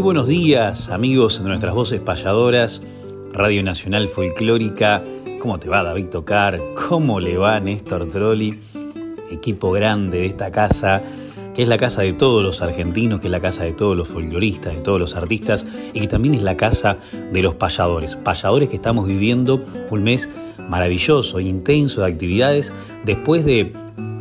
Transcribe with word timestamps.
Muy 0.00 0.14
buenos 0.14 0.28
días, 0.28 0.88
amigos 0.88 1.42
de 1.42 1.48
nuestras 1.50 1.74
voces 1.74 2.00
payadoras, 2.00 2.80
Radio 3.34 3.62
Nacional 3.62 4.08
Folclórica. 4.08 5.04
¿Cómo 5.42 5.60
te 5.60 5.68
va, 5.68 5.82
David 5.82 6.06
Tocar? 6.06 6.58
¿Cómo 6.88 7.20
le 7.20 7.36
va, 7.36 7.60
Néstor 7.60 8.08
Trolli? 8.08 8.58
Equipo 9.30 9.70
grande 9.72 10.20
de 10.20 10.26
esta 10.26 10.50
casa, 10.50 11.02
que 11.54 11.62
es 11.62 11.68
la 11.68 11.76
casa 11.76 12.00
de 12.00 12.14
todos 12.14 12.42
los 12.42 12.62
argentinos, 12.62 13.20
que 13.20 13.26
es 13.26 13.30
la 13.30 13.40
casa 13.40 13.64
de 13.64 13.74
todos 13.74 13.94
los 13.94 14.08
folcloristas, 14.08 14.74
de 14.74 14.80
todos 14.80 14.98
los 14.98 15.16
artistas, 15.16 15.66
y 15.92 16.00
que 16.00 16.08
también 16.08 16.32
es 16.32 16.42
la 16.42 16.56
casa 16.56 16.96
de 17.30 17.42
los 17.42 17.56
payadores. 17.56 18.16
Payadores 18.16 18.70
que 18.70 18.76
estamos 18.76 19.06
viviendo 19.06 19.62
un 19.90 20.02
mes 20.02 20.30
maravilloso, 20.66 21.40
intenso 21.40 22.00
de 22.00 22.06
actividades, 22.06 22.72
después 23.04 23.44
de 23.44 23.74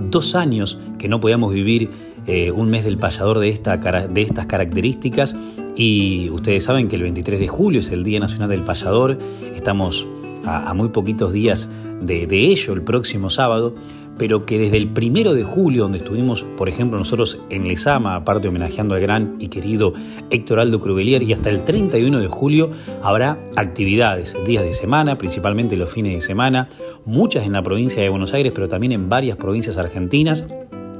dos 0.09 0.35
años 0.35 0.77
que 0.97 1.07
no 1.07 1.21
podíamos 1.21 1.53
vivir 1.53 1.89
eh, 2.27 2.51
un 2.51 2.69
mes 2.69 2.83
del 2.83 2.97
payador 2.97 3.39
de, 3.39 3.49
esta, 3.49 3.77
de 3.77 4.21
estas 4.21 4.45
características. 4.45 5.35
Y 5.75 6.29
ustedes 6.31 6.63
saben 6.63 6.87
que 6.87 6.95
el 6.95 7.03
23 7.03 7.39
de 7.39 7.47
julio 7.47 7.79
es 7.79 7.89
el 7.91 8.03
Día 8.03 8.19
Nacional 8.19 8.49
del 8.49 8.63
Payador, 8.63 9.17
estamos 9.55 10.07
a, 10.45 10.73
muy 10.73 10.89
poquitos 10.89 11.31
días 11.33 11.69
de, 12.01 12.27
ello 12.31 12.73
el 12.73 12.81
próximo 12.81 13.29
sábado, 13.29 13.75
pero 14.17 14.45
que 14.45 14.59
desde 14.59 14.77
el 14.77 14.89
primero 14.89 15.33
de 15.33 15.43
julio, 15.43 15.83
donde 15.83 15.99
estuvimos, 15.99 16.43
por 16.57 16.67
ejemplo, 16.67 16.97
nosotros 16.97 17.39
en 17.49 17.67
Lesama, 17.67 18.15
aparte 18.15 18.49
homenajeando 18.49 18.95
al 18.95 19.01
gran 19.01 19.35
y 19.39 19.47
querido 19.47 19.93
Héctor 20.29 20.59
Aldo 20.59 20.81
Crubelier, 20.81 21.23
y 21.23 21.31
hasta 21.33 21.49
el 21.49 21.63
31 21.63 22.19
de 22.19 22.27
julio 22.27 22.71
habrá 23.01 23.37
actividades, 23.55 24.35
días 24.45 24.63
de 24.63 24.73
semana, 24.73 25.17
principalmente 25.17 25.77
los 25.77 25.89
fines 25.89 26.13
de 26.13 26.21
semana, 26.21 26.67
muchas 27.05 27.45
en 27.45 27.53
la 27.53 27.63
provincia 27.63 28.01
de 28.01 28.09
Buenos 28.09 28.33
Aires, 28.33 28.51
pero 28.53 28.67
también 28.67 28.91
en 28.91 29.07
varias 29.07 29.37
provincias 29.37 29.77
argentinas, 29.77 30.45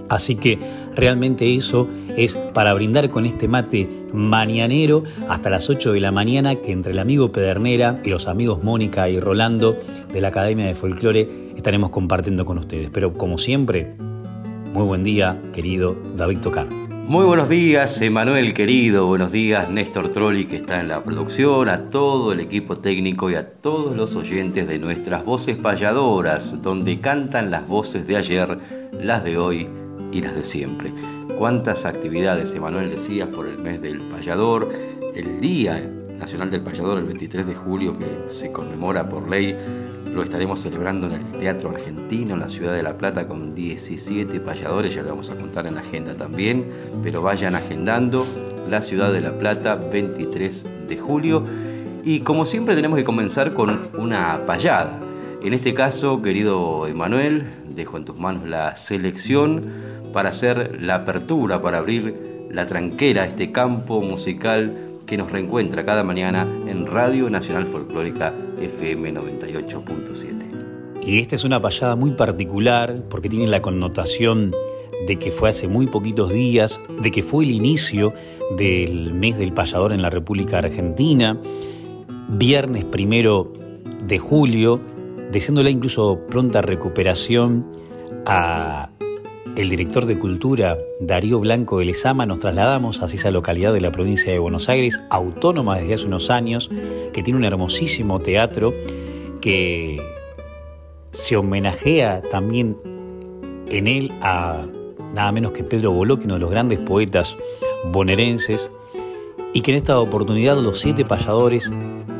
Así 0.10 0.36
que 0.36 0.60
realmente 0.96 1.56
eso 1.56 1.88
es 2.18 2.36
para 2.36 2.74
brindar 2.74 3.10
con 3.10 3.26
este 3.26 3.48
mate 3.48 3.88
mañanero 4.14 5.04
hasta 5.30 5.50
las 5.50 5.70
8 5.70 5.94
de 5.94 6.02
la 6.02 6.12
mañana 6.12 6.56
que 6.56 6.72
entre 6.72 6.92
el 6.92 7.00
amigo 7.00 7.32
Pedernera 7.32 8.02
y 8.04 8.10
los 8.10 8.28
amigos 8.28 8.64
Mónica 8.64 9.08
y 9.10 9.20
Rolando 9.20 9.78
de 10.12 10.22
la 10.22 10.30
Academia 10.30 10.66
de 10.66 10.76
Folclore 10.76 11.54
estaremos 11.56 11.92
compartiendo 11.92 12.44
con 12.46 12.58
ustedes. 12.58 12.90
Pero 12.90 13.14
como 13.14 13.38
siempre, 13.38 13.96
muy 14.74 14.84
buen 14.84 15.04
día, 15.04 15.40
querido 15.54 15.96
David 16.16 16.40
Tocar. 16.40 16.68
Muy 17.10 17.26
buenos 17.26 17.50
días, 17.50 18.00
Emanuel 18.04 18.54
querido, 18.54 19.08
buenos 19.08 19.32
días, 19.32 19.68
Néstor 19.68 20.10
Trolli 20.10 20.46
que 20.46 20.58
está 20.58 20.80
en 20.80 20.90
la 20.90 21.04
producción, 21.04 21.68
a 21.68 21.88
todo 21.88 22.32
el 22.34 22.40
equipo 22.40 22.78
técnico 22.78 23.32
y 23.32 23.36
a 23.36 23.50
todos 23.50 23.96
los 23.96 24.16
oyentes 24.16 24.68
de 24.68 24.78
nuestras 24.78 25.26
voces 25.26 25.56
payadoras, 25.56 26.62
donde 26.62 27.00
cantan 27.00 27.50
las 27.50 27.68
voces 27.68 28.06
de 28.06 28.16
ayer, 28.16 28.60
las 29.02 29.24
de 29.24 29.40
hoy 29.40 29.68
y 30.12 30.22
las 30.22 30.36
de 30.36 30.44
siempre. 30.44 30.94
¿Cuántas 31.38 31.86
actividades, 31.86 32.54
Emanuel, 32.56 32.90
decías, 32.90 33.28
por 33.30 33.48
el 33.48 33.58
mes 33.58 33.82
del 33.82 34.00
payador, 34.10 34.70
el 35.16 35.40
Día 35.42 35.82
Nacional 36.20 36.52
del 36.52 36.62
Payador, 36.62 36.98
el 36.98 37.06
23 37.06 37.48
de 37.48 37.56
julio, 37.56 37.98
que 37.98 38.30
se 38.30 38.52
conmemora 38.52 39.08
por 39.08 39.30
ley, 39.30 39.56
lo 40.14 40.22
estaremos 40.22 40.60
celebrando 40.60 41.08
en 41.08 41.14
el 41.14 41.26
Teatro 41.40 41.70
Argentino, 41.70 42.34
en 42.34 42.42
la 42.42 42.50
ciudad 42.50 42.76
de 42.76 42.84
La 42.84 42.98
Plata, 42.98 43.28
con 43.28 43.56
17 43.56 44.40
payadores, 44.42 44.94
ya 44.94 45.02
lo 45.02 45.10
vamos 45.10 45.30
a 45.30 45.36
contar 45.36 45.66
en 45.66 45.76
la 45.76 45.82
agenda 45.82 46.16
también, 46.16 46.66
pero 47.04 47.22
vayan 47.22 47.56
agendando 47.56 48.26
la 48.70 48.82
ciudad 48.82 49.14
de 49.14 49.22
La 49.22 49.38
Plata, 49.38 49.76
23 49.76 50.66
de 50.88 50.98
julio. 50.98 51.46
Y 52.04 52.20
como 52.22 52.46
siempre 52.46 52.76
tenemos 52.76 52.98
que 52.98 53.06
comenzar 53.06 53.54
con 53.54 53.82
una 53.98 54.46
payada. 54.46 55.02
En 55.42 55.54
este 55.54 55.74
caso, 55.74 56.22
querido 56.22 56.86
Emanuel, 56.88 57.44
dejo 57.70 57.98
en 57.98 58.04
tus 58.04 58.18
manos 58.18 58.46
la 58.46 58.76
selección 58.76 59.64
para 60.14 60.30
hacer 60.30 60.84
la 60.84 60.96
apertura, 60.96 61.62
para 61.62 61.78
abrir 61.80 62.48
la 62.52 62.66
tranquera, 62.68 63.26
este 63.26 63.52
campo 63.52 64.02
musical 64.02 64.76
que 65.06 65.18
nos 65.18 65.32
reencuentra 65.32 65.84
cada 65.84 66.04
mañana 66.04 66.48
en 66.68 66.86
Radio 66.86 67.30
Nacional 67.30 67.66
Folclórica 67.66 68.34
FM 68.62 69.14
98.7. 69.14 71.02
Y 71.02 71.20
esta 71.20 71.36
es 71.36 71.44
una 71.44 71.60
payada 71.60 71.96
muy 71.96 72.12
particular 72.12 73.04
porque 73.10 73.30
tiene 73.30 73.48
la 73.48 73.62
connotación 73.62 74.54
de 75.08 75.18
que 75.18 75.32
fue 75.32 75.50
hace 75.50 75.68
muy 75.68 75.88
poquitos 75.88 76.32
días, 76.32 76.80
de 77.02 77.12
que 77.12 77.24
fue 77.24 77.46
el 77.46 77.52
inicio 77.52 78.14
del 78.58 79.14
mes 79.14 79.38
del 79.38 79.54
payador 79.54 79.94
en 79.94 80.02
la 80.02 80.10
República 80.10 80.60
Argentina, 80.60 81.38
viernes 82.28 82.86
primero 82.86 83.52
de 84.06 84.20
julio, 84.20 84.80
deseándole 85.32 85.72
incluso 85.72 86.20
pronta 86.30 86.62
recuperación 86.62 87.66
a 88.26 88.90
el 89.60 89.70
director 89.70 90.06
de 90.06 90.18
Cultura, 90.18 90.78
Darío 91.02 91.38
Blanco 91.38 91.80
de 91.80 91.86
Lezama, 91.86 92.26
nos 92.26 92.40
trasladamos 92.40 93.04
hacia 93.04 93.18
esa 93.18 93.30
localidad 93.30 93.74
de 93.74 93.82
la 93.82 93.92
provincia 93.92 94.32
de 94.32 94.40
Buenos 94.40 94.70
Aires, 94.70 95.02
autónoma 95.10 95.78
desde 95.78 95.96
hace 95.96 96.06
unos 96.06 96.30
años, 96.30 96.72
que 97.12 97.22
tiene 97.24 97.40
un 97.40 97.44
hermosísimo 97.44 98.20
teatro 98.20 98.74
que 99.42 100.02
se 101.12 101.36
homenajea 101.36 102.22
también 102.32 102.78
en 103.68 103.88
él 103.88 104.14
a 104.22 104.66
nada 105.14 105.34
menos 105.34 105.52
que 105.52 105.66
Pedro 105.66 105.92
Boloque, 105.92 106.24
uno 106.24 106.36
de 106.36 106.40
los 106.40 106.52
grandes 106.52 106.80
poetas 106.80 107.36
bonaerenses, 107.92 108.72
y 109.52 109.60
que 109.60 109.72
en 109.72 109.78
esta 109.78 110.00
oportunidad 110.00 110.58
los 110.62 110.80
siete 110.80 111.04
payadores 111.04 111.70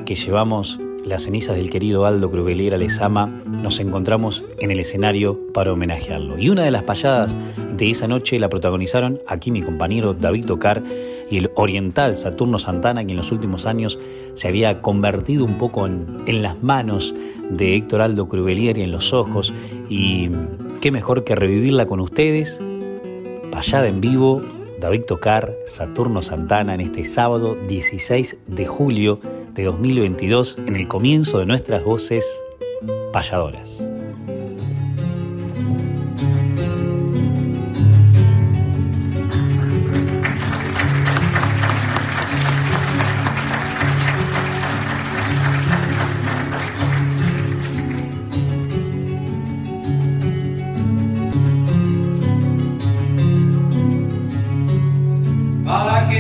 que 0.06 0.16
llevamos 0.16 0.78
las 1.06 1.24
cenizas 1.24 1.56
del 1.56 1.70
querido 1.70 2.06
Aldo 2.06 2.30
Crubeliera 2.30 2.78
Lezama, 2.78 3.28
nos 3.46 3.80
encontramos 3.80 4.44
en 4.60 4.72
el 4.72 4.80
escenario 4.80 5.40
para 5.54 5.74
homenajearlo. 5.74 6.38
Y 6.38 6.50
una 6.50 6.64
de 6.64 6.72
las 6.72 6.84
payadas 6.84 7.38
de 7.76 7.90
esa 7.90 8.08
noche 8.08 8.40
la 8.40 8.50
protagonizaron 8.50 9.20
aquí 9.28 9.52
mi 9.52 9.62
compañero 9.62 10.14
David 10.14 10.46
Tocar 10.46 10.84
y 11.30 11.38
el 11.38 11.52
oriental 11.56 12.18
Saturno 12.18 12.60
Santana, 12.60 13.06
que 13.06 13.12
en 13.12 13.18
los 13.18 13.32
últimos 13.32 13.66
años 13.66 14.00
se 14.34 14.48
había 14.48 14.82
convertido 14.82 15.46
un 15.46 15.58
poco 15.58 15.86
en, 15.86 16.42
las 16.42 16.62
manos 16.64 17.16
de 17.50 17.76
Héctor 17.76 18.02
Aldo 18.02 18.28
Crubelier 18.28 18.78
y 18.78 18.82
en 18.82 18.92
los 18.92 19.14
ojos. 19.14 19.54
Y 19.90 20.30
qué 20.82 20.92
mejor 20.92 21.24
que 21.24 21.36
revivirla 21.36 21.86
con 21.86 22.00
ustedes, 22.00 22.62
payada 23.52 23.88
en 23.88 24.02
vivo, 24.02 24.42
David 24.80 25.04
Tocar, 25.04 25.54
Saturno 25.66 26.22
Santana, 26.22 26.74
en 26.74 26.82
este 26.82 27.04
sábado 27.04 27.56
16 27.56 28.38
de 28.48 28.66
julio 28.66 29.20
de 29.54 29.66
2022 29.66 30.58
en 30.66 30.76
el 30.76 30.88
comienzo 30.88 31.40
de 31.40 31.46
nuestras 31.46 31.84
voces 31.84 32.26
payadoras. 33.12 33.90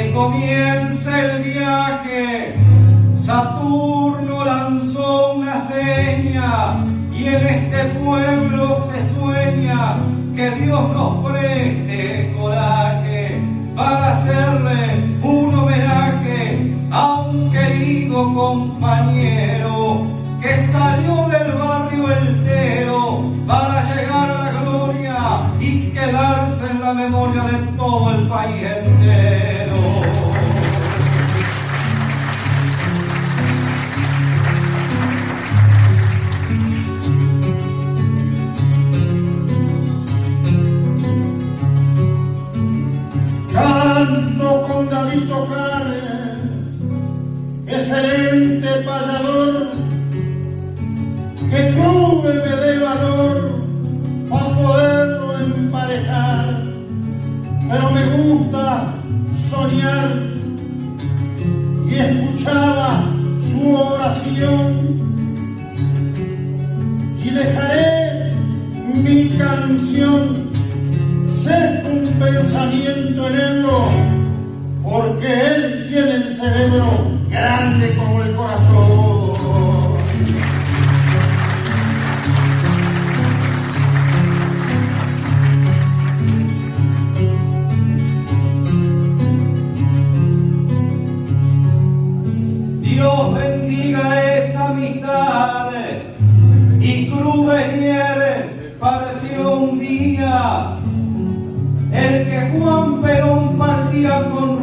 Que 0.09 0.15
comience 0.15 1.35
el 1.35 1.43
viaje. 1.43 2.55
Saturno 3.25 4.43
lanzó 4.45 5.33
una 5.33 5.67
seña 5.67 6.85
y 7.13 7.25
en 7.27 7.47
este 7.47 7.83
pueblo 7.99 8.77
se 8.89 9.19
sueña 9.19 9.97
que 10.35 10.51
Dios 10.51 10.81
nos 10.93 11.25
preste 11.25 12.33
coraje 12.39 13.39
para 13.75 14.17
hacerle 14.17 15.17
un 15.21 15.53
homenaje 15.53 16.73
a 16.91 17.21
un 17.21 17.51
querido 17.51 18.33
compañero 18.33 20.07
que 20.41 20.67
salió 20.71 21.27
del 21.27 21.51
barrio 21.53 22.11
entero 22.11 23.31
para 23.45 23.83
llegar 23.93 24.31
a 24.31 24.43
la 24.45 24.61
gloria 24.61 25.17
y 25.59 25.91
quedarse 25.91 26.71
en 26.71 26.81
la 26.81 26.93
memoria 26.93 27.43
de 27.43 27.57
todo 27.77 28.11
el 28.11 28.27
país 28.27 28.63
entero. 28.63 29.58
Excelente 47.67 48.67
payador, 48.85 49.71
que 51.49 51.61
tuve 51.73 52.33
me 52.33 52.55
dé 52.61 52.79
valor 52.79 53.35
para 54.29 54.49
poderlo 54.57 55.39
emparejar, 55.39 56.45
pero 57.69 57.91
me 57.91 58.05
gusta 58.17 58.93
soñar 59.49 60.09
y 61.87 61.95
escuchaba 61.95 63.03
su 63.51 63.75
oración. 63.75 64.99
Y 67.23 67.29
dejaré 67.29 68.33
mi 68.93 69.29
canción 69.37 70.49
un 71.91 72.07
pensamiento 72.19 73.27
en 73.27 73.35
él, 73.35 73.65
porque 74.89 75.27
él 75.27 75.87
tiene 75.89 76.15
el 76.15 76.35
cerebro 76.35 76.89
grande 77.29 77.95
como 77.95 78.23
el 78.23 78.35
corazón. 78.35 79.29
Dios 92.81 93.33
bendiga 93.35 94.33
esa 94.37 94.69
amistad 94.69 95.71
y 96.79 97.09
Cruz 97.09 97.47
partió 98.79 99.51
un 99.55 99.79
día 99.79 100.77
el 101.91 102.29
que 102.29 102.57
Juan 102.57 103.01
Perón 103.01 103.57
partía 103.57 104.29
con 104.31 104.58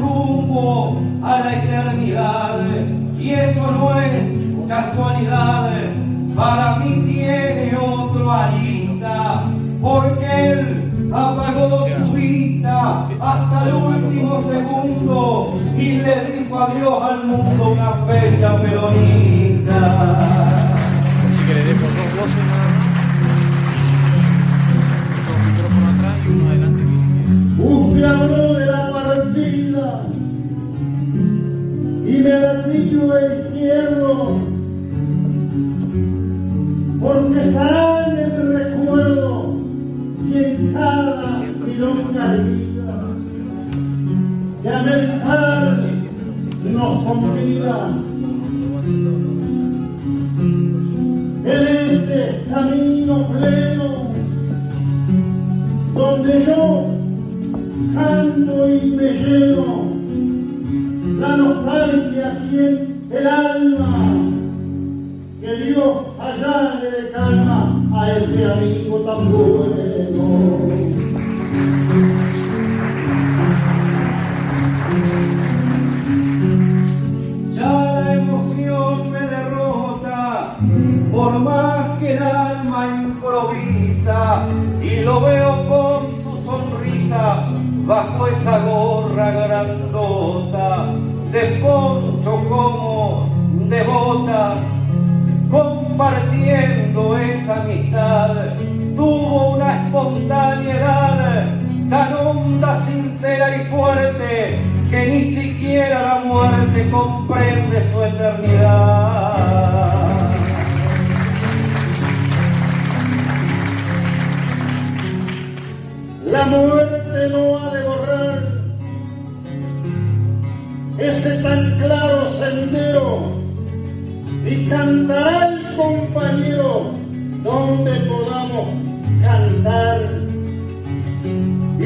a 1.23 1.41
la 1.41 1.55
eternidad. 1.55 2.61
Y 3.19 3.31
eso 3.31 3.71
no 3.73 4.01
es 4.01 4.69
casualidad, 4.69 5.71
para 6.35 6.77
mí 6.77 7.13
tiene 7.13 7.77
otro 7.77 8.31
arista, 8.31 9.43
porque 9.81 10.51
él 10.53 11.11
apagó 11.13 11.79
su 11.79 12.13
vista 12.13 13.09
hasta 13.21 13.69
el 13.69 13.75
último 13.75 14.43
segundo 14.43 15.55
y 15.77 15.99
le 15.99 16.25
dijo 16.33 16.59
adiós 16.59 17.03
al 17.03 17.27
mundo 17.27 17.71
una 17.73 17.93
fecha 18.07 18.57
peronista. 18.63 20.56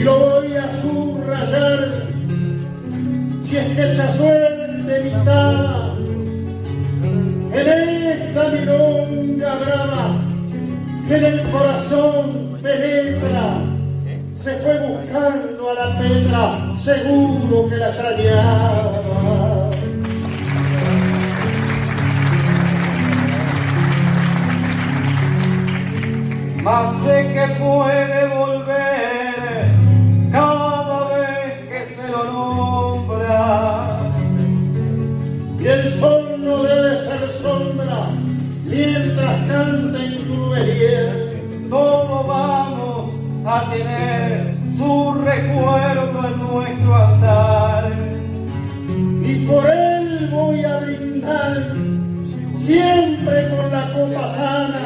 Y 0.00 0.02
lo 0.02 0.18
voy 0.18 0.56
a 0.56 0.80
subrayar 0.80 2.04
si 3.42 3.56
es 3.58 3.76
que 3.76 3.92
esta 3.92 4.16
suerte 4.16 5.00
mitad 5.04 5.98
en 7.52 8.02
esta 8.06 8.48
milonga 8.48 9.54
brava 9.56 10.16
que 11.06 11.16
en 11.16 11.24
el 11.24 11.42
corazón 11.50 12.58
penetra 12.62 13.60
se 14.34 14.54
fue 14.54 14.78
buscando 14.88 15.70
a 15.70 15.74
la 15.74 15.98
pedra, 15.98 16.78
seguro 16.78 17.68
que 17.68 17.76
la 17.76 17.88
extrañaba. 17.90 19.70
Más 26.62 27.02
sé 27.04 27.34
que 27.34 27.62
puede 27.62 28.26
volver 28.28 28.59
vamos 42.30 43.10
a 43.44 43.70
tener 43.70 44.54
su 44.76 45.14
recuerdo 45.24 46.18
en 46.28 46.38
nuestro 46.38 46.94
andar. 46.94 47.92
Y 49.22 49.46
por 49.46 49.66
él 49.66 50.28
voy 50.32 50.64
a 50.64 50.78
brindar 50.78 51.56
siempre 52.56 53.48
con 53.50 53.72
la 53.72 53.84
copa 53.94 54.28
sana. 54.34 54.82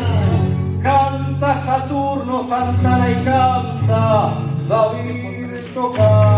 Canta 0.82 1.64
Saturno, 1.64 2.46
Santana 2.48 3.10
y 3.10 3.24
canta 3.24 4.32
David 4.68 5.34
Tocar. 5.74 6.33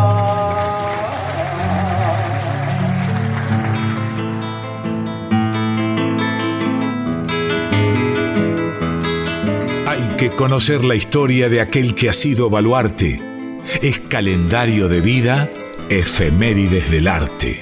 Que 10.16 10.30
conocer 10.30 10.82
la 10.82 10.94
historia 10.94 11.50
de 11.50 11.60
aquel 11.60 11.94
que 11.94 12.08
ha 12.08 12.14
sido 12.14 12.48
baluarte. 12.48 13.20
Es 13.82 14.00
calendario 14.00 14.88
de 14.88 15.02
vida, 15.02 15.50
efemérides 15.90 16.90
del 16.90 17.08
arte. 17.08 17.60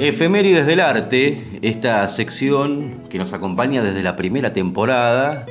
Efemérides 0.00 0.66
del 0.66 0.80
Arte, 0.80 1.60
esta 1.62 2.08
sección 2.08 3.04
que 3.08 3.18
nos 3.18 3.32
acompaña 3.32 3.84
desde 3.84 4.02
la 4.02 4.16
primera 4.16 4.52
temporada 4.52 5.46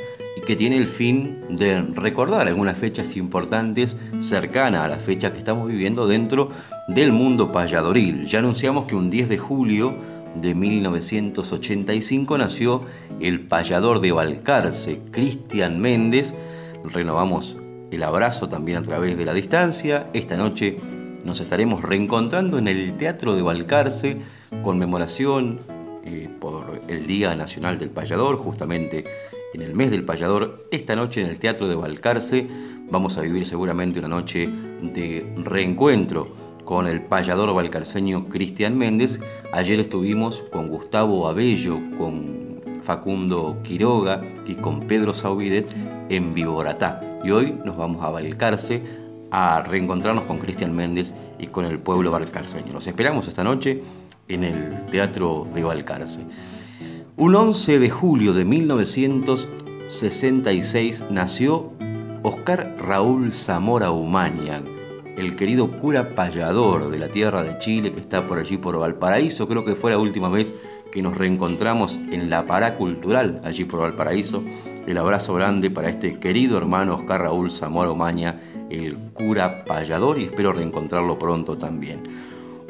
que 0.51 0.57
tiene 0.57 0.75
el 0.75 0.87
fin 0.87 1.39
de 1.47 1.81
recordar 1.81 2.49
algunas 2.49 2.77
fechas 2.77 3.15
importantes 3.15 3.95
cercanas 4.19 4.81
a 4.81 4.89
las 4.89 5.01
fechas 5.01 5.31
que 5.31 5.37
estamos 5.37 5.69
viviendo 5.69 6.07
dentro 6.07 6.49
del 6.89 7.13
mundo 7.13 7.53
payadoril. 7.53 8.25
Ya 8.25 8.39
anunciamos 8.39 8.83
que 8.83 8.97
un 8.97 9.09
10 9.09 9.29
de 9.29 9.37
julio 9.37 9.95
de 10.35 10.53
1985 10.53 12.37
nació 12.37 12.83
el 13.21 13.47
payador 13.47 14.01
de 14.01 14.11
Balcarce, 14.11 14.99
Cristian 15.11 15.79
Méndez. 15.79 16.35
Renovamos 16.83 17.55
el 17.89 18.03
abrazo 18.03 18.49
también 18.49 18.79
a 18.79 18.83
través 18.83 19.17
de 19.17 19.23
la 19.23 19.33
distancia. 19.33 20.07
Esta 20.11 20.35
noche 20.35 20.75
nos 21.23 21.39
estaremos 21.39 21.81
reencontrando 21.81 22.57
en 22.57 22.67
el 22.67 22.97
Teatro 22.97 23.35
de 23.35 23.41
Balcarce 23.41 24.17
conmemoración 24.63 25.61
eh, 26.03 26.27
por 26.41 26.81
el 26.89 27.07
Día 27.07 27.37
Nacional 27.37 27.79
del 27.79 27.89
Payador, 27.89 28.35
justamente 28.35 29.05
en 29.53 29.61
el 29.61 29.75
mes 29.75 29.91
del 29.91 30.03
payador. 30.03 30.67
Esta 30.71 30.95
noche 30.95 31.21
en 31.21 31.27
el 31.27 31.39
Teatro 31.39 31.67
de 31.67 31.75
Balcarce 31.75 32.47
vamos 32.89 33.17
a 33.17 33.21
vivir 33.21 33.45
seguramente 33.45 33.99
una 33.99 34.07
noche 34.07 34.49
de 34.81 35.33
reencuentro 35.43 36.23
con 36.65 36.87
el 36.87 37.01
payador 37.01 37.53
balcarceño 37.53 38.29
Cristian 38.29 38.77
Méndez. 38.77 39.19
Ayer 39.51 39.79
estuvimos 39.79 40.43
con 40.51 40.69
Gustavo 40.69 41.27
Abello, 41.27 41.79
con 41.97 42.61
Facundo 42.81 43.57
Quiroga 43.63 44.21
y 44.47 44.55
con 44.55 44.81
Pedro 44.87 45.13
Saubidet 45.13 45.67
en 46.09 46.33
Viboratá. 46.33 47.01
Y 47.23 47.31
hoy 47.31 47.57
nos 47.65 47.77
vamos 47.77 48.03
a 48.03 48.09
Balcarce 48.09 48.81
a 49.31 49.63
reencontrarnos 49.63 50.25
con 50.25 50.39
Cristian 50.39 50.75
Méndez 50.75 51.13
y 51.39 51.47
con 51.47 51.65
el 51.65 51.79
pueblo 51.79 52.11
balcarceño. 52.11 52.73
Los 52.73 52.87
esperamos 52.87 53.27
esta 53.27 53.43
noche 53.43 53.81
en 54.27 54.43
el 54.43 54.85
Teatro 54.91 55.47
de 55.53 55.63
Balcarce. 55.63 56.21
Un 57.21 57.35
11 57.35 57.77
de 57.77 57.89
julio 57.91 58.33
de 58.33 58.45
1966 58.45 61.03
nació 61.11 61.69
Oscar 62.23 62.75
Raúl 62.79 63.31
Zamora 63.31 63.91
Umaña, 63.91 64.63
el 65.17 65.35
querido 65.35 65.69
cura 65.69 66.15
payador 66.15 66.89
de 66.89 66.97
la 66.97 67.09
tierra 67.09 67.43
de 67.43 67.59
Chile 67.59 67.93
que 67.93 67.99
está 67.99 68.27
por 68.27 68.39
allí 68.39 68.57
por 68.57 68.79
Valparaíso. 68.79 69.47
Creo 69.47 69.63
que 69.63 69.75
fue 69.75 69.91
la 69.91 69.99
última 69.99 70.29
vez 70.29 70.51
que 70.91 71.03
nos 71.03 71.15
reencontramos 71.15 71.99
en 72.11 72.31
la 72.31 72.47
Pará 72.47 72.75
Cultural, 72.75 73.39
allí 73.43 73.65
por 73.65 73.81
Valparaíso. 73.81 74.43
El 74.87 74.97
abrazo 74.97 75.35
grande 75.35 75.69
para 75.69 75.89
este 75.89 76.19
querido 76.19 76.57
hermano 76.57 76.95
Oscar 76.95 77.21
Raúl 77.21 77.51
Zamora 77.51 77.91
Umaña, 77.91 78.41
el 78.71 78.97
cura 79.13 79.63
payador, 79.63 80.17
y 80.17 80.23
espero 80.23 80.53
reencontrarlo 80.53 81.19
pronto 81.19 81.55
también. 81.55 82.01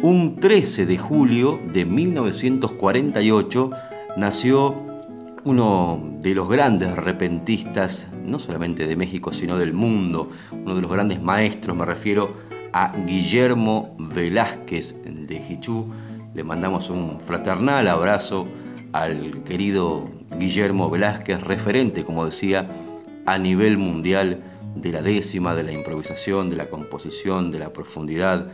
Un 0.02 0.36
13 0.36 0.88
de 0.88 0.98
julio 0.98 1.58
de 1.72 1.86
1948 1.86 3.70
nació 4.18 4.76
uno 5.44 6.00
de 6.22 6.36
los 6.36 6.48
grandes 6.50 6.96
repentistas, 6.96 8.08
no 8.24 8.40
solamente 8.40 8.86
de 8.86 8.96
México, 8.96 9.34
sino 9.34 9.58
del 9.58 9.74
mundo, 9.74 10.30
uno 10.52 10.76
de 10.76 10.82
los 10.82 10.92
grandes 10.92 11.22
maestros, 11.22 11.76
me 11.76 11.86
refiero 11.86 12.34
a 12.74 12.94
Guillermo 13.06 13.96
Velázquez 13.98 14.96
de 15.04 15.40
Jichú. 15.40 15.88
Le 16.34 16.44
mandamos 16.44 16.90
un 16.90 17.20
fraternal 17.20 17.88
abrazo 17.88 18.48
al 18.94 19.44
querido 19.44 20.10
Guillermo 20.38 20.90
Velázquez, 20.90 21.42
referente, 21.42 22.04
como 22.04 22.26
decía, 22.26 22.70
a 23.26 23.38
nivel 23.38 23.78
mundial 23.78 24.44
de 24.76 24.92
la 24.92 25.02
décima, 25.02 25.56
de 25.56 25.64
la 25.64 25.74
improvisación, 25.74 26.50
de 26.50 26.56
la 26.56 26.70
composición, 26.70 27.52
de 27.52 27.60
la 27.60 27.74
profundidad, 27.74 28.52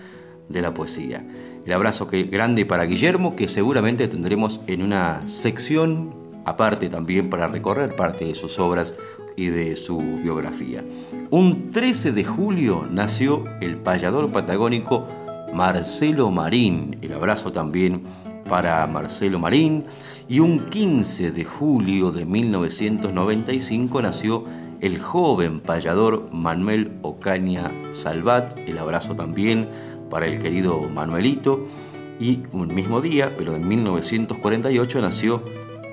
de 0.50 0.62
la 0.62 0.74
poesía. 0.74 1.26
El 1.68 1.74
abrazo 1.74 2.08
que, 2.08 2.24
grande 2.24 2.66
para 2.66 2.86
Guillermo, 2.86 3.36
que 3.36 3.50
seguramente 3.50 4.08
tendremos 4.08 4.62
en 4.68 4.82
una 4.82 5.22
sección 5.28 6.12
aparte 6.46 6.88
también 6.88 7.30
para 7.30 7.50
recorrer 7.50 7.94
parte 7.94 8.24
de 8.24 8.36
sus 8.36 8.58
obras 8.58 8.94
y 9.36 9.48
de 9.48 9.76
su 9.76 9.98
biografía. 9.98 10.82
Un 11.30 11.74
13 11.74 12.14
de 12.14 12.24
julio 12.24 12.88
nació 12.90 13.44
el 13.60 13.76
payador 13.76 14.32
patagónico 14.32 15.08
Marcelo 15.54 16.32
Marín. 16.32 17.00
El 17.02 17.12
abrazo 17.12 17.52
también 17.52 18.02
para 18.48 18.88
Marcelo 18.88 19.38
Marín. 19.38 19.84
Y 20.30 20.40
un 20.40 20.70
15 20.70 21.34
de 21.34 21.44
julio 21.44 22.14
de 22.14 22.24
1995 22.24 24.02
nació 24.02 24.46
el 24.80 25.02
joven 25.02 25.60
payador 25.60 26.30
Manuel 26.32 26.94
Ocaña 27.02 27.70
Salvat. 27.92 28.58
El 28.60 28.78
abrazo 28.78 29.18
también 29.18 29.68
para 30.10 30.26
el 30.28 30.40
querido 30.40 30.82
Manuelito. 30.82 31.66
Y 32.20 32.40
un 32.52 32.74
mismo 32.74 33.02
día, 33.02 33.34
pero 33.38 33.56
en 33.56 33.68
1948, 33.68 35.02
nació 35.02 35.44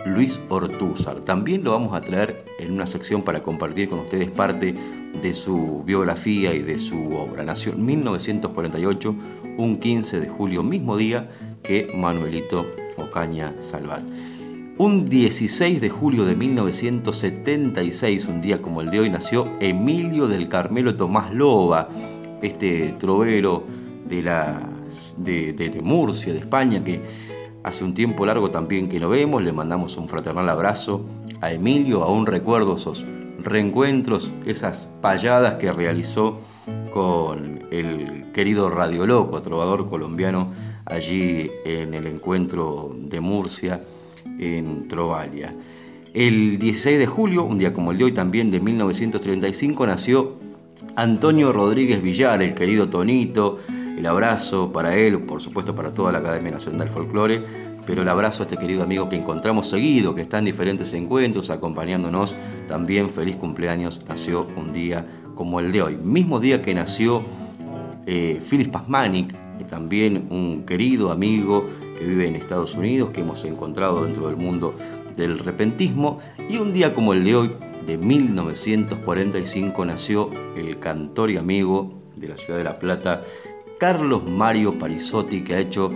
Luis 0.06 0.40
Ortúzar. 0.48 1.20
También 1.20 1.64
lo 1.64 1.72
vamos 1.72 1.94
a 1.94 2.00
traer 2.00 2.44
en 2.58 2.72
una 2.72 2.86
sección 2.86 3.22
para 3.22 3.42
compartir 3.42 3.88
con 3.88 4.00
ustedes 4.00 4.30
parte 4.30 4.74
de 5.22 5.34
su 5.34 5.82
biografía 5.84 6.54
y 6.54 6.62
de 6.62 6.78
su 6.78 7.14
obra. 7.14 7.44
Nació 7.44 7.72
en 7.72 7.84
1948, 7.84 9.14
un 9.56 9.78
15 9.78 10.20
de 10.20 10.28
julio, 10.28 10.62
mismo 10.62 10.96
día 10.96 11.30
que 11.62 11.90
Manuelito 11.94 12.66
Ocaña 12.96 13.54
Salvat. 13.60 14.02
Un 14.76 15.08
16 15.08 15.80
de 15.80 15.88
julio 15.88 16.24
de 16.24 16.34
1976, 16.34 18.26
un 18.26 18.40
día 18.40 18.58
como 18.58 18.80
el 18.80 18.90
de 18.90 19.00
hoy, 19.00 19.08
nació 19.08 19.48
Emilio 19.60 20.26
del 20.26 20.48
Carmelo 20.48 20.96
Tomás 20.96 21.32
Loba, 21.32 21.88
este 22.42 22.92
trovero 22.98 23.64
de, 24.06 24.22
la, 24.22 24.60
de, 25.16 25.80
Murcia, 25.82 26.32
de 26.32 26.40
España, 26.40 26.82
que 26.82 27.00
hace 27.62 27.84
un 27.84 27.94
tiempo 27.94 28.26
largo 28.26 28.50
también 28.50 28.88
que 28.88 29.00
no 29.00 29.08
vemos. 29.08 29.42
Le 29.42 29.52
mandamos 29.52 29.96
un 29.96 30.08
fraternal 30.08 30.48
abrazo 30.48 31.04
a 31.40 31.52
Emilio, 31.52 32.02
aún 32.02 32.26
recuerdo 32.26 32.76
esos 32.76 33.04
reencuentros, 33.38 34.32
esas 34.46 34.88
payadas 35.00 35.54
que 35.56 35.72
realizó 35.72 36.36
con 36.92 37.60
el 37.70 38.30
querido 38.32 38.70
Radio 38.70 39.06
Loco, 39.06 39.42
trovador 39.42 39.88
colombiano, 39.88 40.52
allí 40.86 41.50
en 41.64 41.94
el 41.94 42.06
encuentro 42.06 42.94
de 42.96 43.20
Murcia, 43.20 43.82
en 44.38 44.88
Trovalia. 44.88 45.54
El 46.14 46.58
16 46.58 46.98
de 46.98 47.06
julio, 47.06 47.42
un 47.42 47.58
día 47.58 47.74
como 47.74 47.90
el 47.90 47.98
de 47.98 48.04
hoy 48.04 48.12
también 48.12 48.50
de 48.50 48.60
1935, 48.60 49.86
nació 49.86 50.34
Antonio 50.96 51.52
Rodríguez 51.52 52.02
Villar, 52.02 52.40
el 52.40 52.54
querido 52.54 52.88
Tonito, 52.88 53.58
el 53.96 54.06
abrazo 54.06 54.72
para 54.72 54.96
él, 54.96 55.20
por 55.20 55.40
supuesto 55.40 55.74
para 55.74 55.94
toda 55.94 56.12
la 56.12 56.18
Academia 56.18 56.52
Nacional 56.52 56.80
del 56.80 56.90
Folclore, 56.90 57.42
pero 57.86 58.02
el 58.02 58.08
abrazo 58.08 58.42
a 58.42 58.46
este 58.46 58.56
querido 58.56 58.82
amigo 58.82 59.08
que 59.08 59.16
encontramos 59.16 59.68
seguido, 59.68 60.14
que 60.14 60.22
está 60.22 60.38
en 60.38 60.46
diferentes 60.46 60.92
encuentros 60.94 61.50
acompañándonos. 61.50 62.34
También 62.66 63.10
feliz 63.10 63.36
cumpleaños, 63.36 64.00
nació 64.08 64.46
un 64.56 64.72
día 64.72 65.06
como 65.34 65.60
el 65.60 65.70
de 65.70 65.82
hoy. 65.82 65.96
Mismo 65.96 66.40
día 66.40 66.62
que 66.62 66.74
nació 66.74 67.22
eh, 68.06 68.40
Phyllis 68.48 68.68
Pasmanic, 68.68 69.34
también 69.64 70.26
un 70.30 70.64
querido 70.64 71.10
amigo 71.10 71.66
que 71.98 72.04
vive 72.04 72.26
en 72.28 72.36
Estados 72.36 72.74
Unidos, 72.74 73.10
que 73.10 73.22
hemos 73.22 73.44
encontrado 73.44 74.04
dentro 74.04 74.28
del 74.28 74.36
mundo 74.36 74.74
del 75.16 75.38
repentismo. 75.38 76.20
Y 76.48 76.58
un 76.58 76.72
día 76.72 76.94
como 76.94 77.12
el 77.12 77.24
de 77.24 77.36
hoy, 77.36 77.52
de 77.86 77.98
1945, 77.98 79.84
nació 79.84 80.30
el 80.56 80.78
cantor 80.78 81.30
y 81.30 81.36
amigo 81.36 82.00
de 82.16 82.28
la 82.28 82.36
ciudad 82.36 82.58
de 82.58 82.64
La 82.64 82.78
Plata, 82.78 83.22
Carlos 83.84 84.24
Mario 84.24 84.78
Parisotti, 84.78 85.44
que 85.44 85.56
ha 85.56 85.58
hecho 85.58 85.90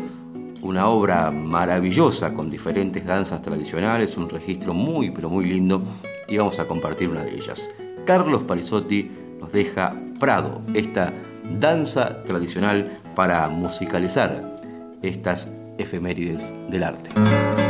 una 0.61 0.88
obra 0.88 1.30
maravillosa 1.30 2.35
con 2.35 2.50
diferentes 2.50 3.02
danzas 3.07 3.40
tradicionales, 3.40 4.18
un 4.18 4.28
registro 4.28 4.75
muy 4.75 5.11
pero 5.11 5.30
muy 5.30 5.47
lindo 5.47 5.83
y 6.28 6.37
vamos 6.37 6.59
a 6.59 6.68
compartir 6.68 7.09
una 7.09 7.25
de 7.25 7.37
ellas. 7.37 7.71
Carlos 8.04 8.42
Parisotti 8.42 9.11
nos 9.40 9.50
deja 9.52 9.97
Prado, 10.21 10.61
esta 10.75 11.14
danza 11.59 12.23
tradicional 12.25 12.95
para 13.14 13.49
musicalizar 13.49 14.59
estas 15.00 15.49
efemérides 15.78 16.52
del 16.68 16.83
arte. 16.83 17.67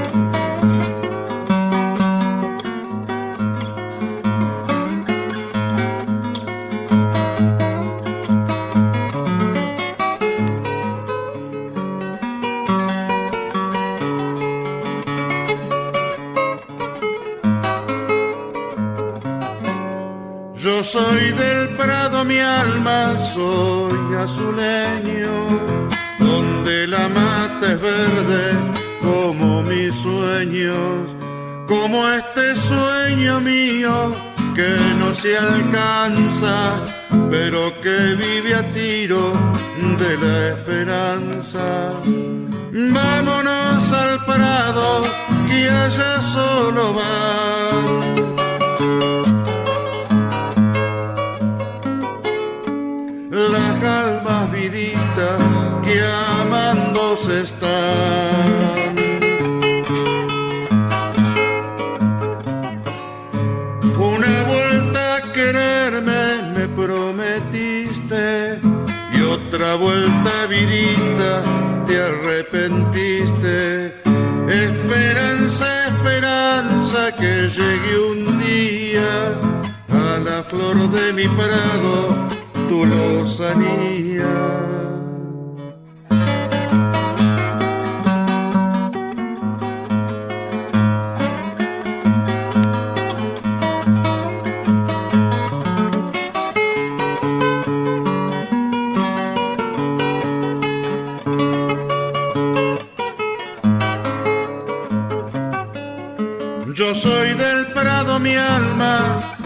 La 80.20 80.42
flor 80.42 80.90
de 80.90 81.12
mi 81.12 81.28
prado 81.28 82.28
tu 82.68 82.84
lozanía. 82.84 84.87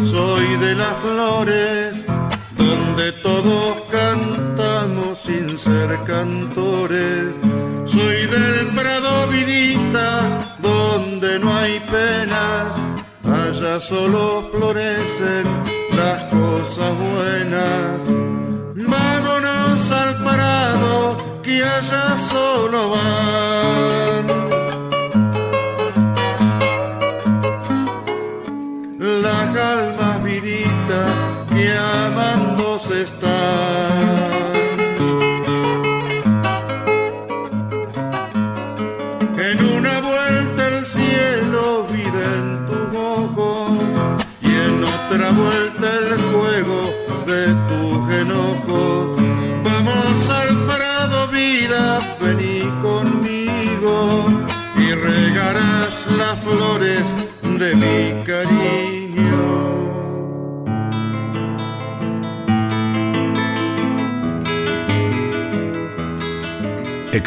Soy 0.04 0.56
de 0.56 0.74
las 0.74 0.96
flores 0.98 2.04
donde 2.56 3.12
todos 3.12 3.76
cantamos 3.90 5.18
sin 5.18 5.56
ser 5.56 5.98
cantores. 6.04 7.26
Soy 7.84 8.26
del 8.26 8.68
Prado 8.74 9.28
Vidita, 9.28 10.56
donde 10.58 11.38
no 11.38 11.54
hay 11.54 11.80
penas, 11.90 12.72
allá 13.24 13.80
solo 13.80 14.50
florecen 14.52 15.44
las 15.96 16.22
cosas 16.24 16.92
buenas. 16.98 18.00
Vámonos 18.76 19.90
al 19.90 20.14
Prado, 20.22 21.40
que 21.42 21.64
allá 21.64 22.16
solo 22.18 22.90
van. 22.90 24.41
cantar. 33.22 33.71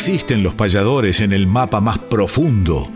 Existen 0.08 0.44
los 0.44 0.54
payadores 0.54 1.20
en 1.20 1.34
el 1.34 1.48
mapa 1.48 1.82
más 1.82 1.98
profundo. 1.98 2.88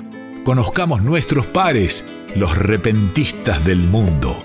Conozcamos 0.44 1.02
nuestros 1.02 1.48
pares, 1.48 2.06
los 2.36 2.56
repentistas 2.56 3.66
del 3.66 3.80
mundo. 3.80 4.44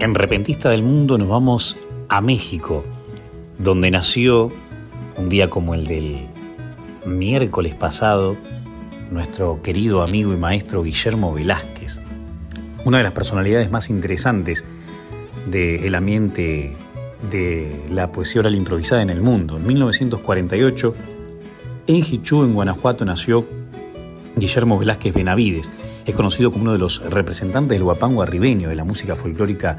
En 0.00 0.14
Repentista 0.14 0.70
del 0.70 0.82
Mundo 0.82 1.18
nos 1.18 1.28
vamos 1.28 1.76
a 2.08 2.22
México, 2.22 2.86
donde 3.58 3.90
nació 3.90 4.50
día 5.32 5.48
como 5.48 5.74
el 5.74 5.86
del 5.86 6.26
miércoles 7.06 7.74
pasado 7.74 8.36
nuestro 9.10 9.62
querido 9.62 10.02
amigo 10.02 10.34
y 10.34 10.36
maestro 10.36 10.82
Guillermo 10.82 11.32
Velázquez, 11.32 12.02
una 12.84 12.98
de 12.98 13.04
las 13.04 13.12
personalidades 13.12 13.70
más 13.70 13.88
interesantes 13.88 14.66
del 15.46 15.94
ambiente 15.94 16.76
de 17.30 17.82
la 17.90 18.12
poesía 18.12 18.42
oral 18.42 18.54
improvisada 18.54 19.00
en 19.00 19.08
el 19.08 19.22
mundo. 19.22 19.56
En 19.56 19.66
1948, 19.66 20.94
en 21.86 21.96
Hichú, 21.96 22.42
en 22.42 22.52
Guanajuato, 22.52 23.06
nació 23.06 23.46
Guillermo 24.36 24.78
Velázquez 24.78 25.14
Benavides. 25.14 25.70
Es 26.04 26.14
conocido 26.14 26.50
como 26.50 26.64
uno 26.64 26.72
de 26.74 26.78
los 26.78 27.02
representantes 27.08 27.76
del 27.76 27.84
guapango 27.84 28.20
arribeño 28.20 28.68
de 28.68 28.76
la 28.76 28.84
música 28.84 29.16
folclórica 29.16 29.78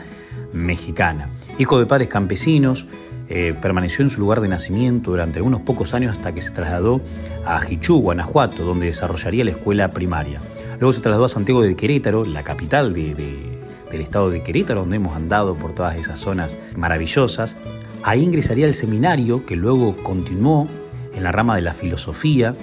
mexicana. 0.51 1.29
Hijo 1.59 1.77
de 1.77 1.85
padres 1.85 2.07
campesinos, 2.07 2.87
eh, 3.35 3.55
permaneció 3.59 4.03
en 4.03 4.11
su 4.11 4.19
lugar 4.19 4.41
de 4.41 4.47
nacimiento 4.47 5.09
durante 5.09 5.41
unos 5.41 5.61
pocos 5.61 5.95
años 5.95 6.15
hasta 6.15 6.33
que 6.33 6.43
se 6.43 6.51
trasladó 6.51 7.01
a 7.43 7.59
Jichú, 7.61 7.97
Guanajuato, 7.99 8.63
donde 8.63 8.85
desarrollaría 8.85 9.43
la 9.43 9.49
escuela 9.49 9.89
primaria. 9.89 10.39
Luego 10.79 10.93
se 10.93 11.01
trasladó 11.01 11.25
a 11.25 11.29
Santiago 11.29 11.63
de 11.63 11.75
Querétaro, 11.75 12.25
la 12.25 12.43
capital 12.43 12.93
de, 12.93 13.15
de, 13.15 13.57
del 13.91 14.01
estado 14.01 14.29
de 14.29 14.43
Querétaro, 14.43 14.81
donde 14.81 14.97
hemos 14.97 15.15
andado 15.15 15.55
por 15.55 15.73
todas 15.73 15.95
esas 15.97 16.19
zonas 16.19 16.55
maravillosas. 16.77 17.55
Ahí 18.03 18.21
ingresaría 18.21 18.67
al 18.67 18.75
seminario, 18.75 19.47
que 19.47 19.55
luego 19.55 19.97
continuó 20.03 20.67
en 21.15 21.23
la 21.23 21.31
rama 21.31 21.55
de 21.55 21.63
la 21.63 21.73
filosofía, 21.73 22.53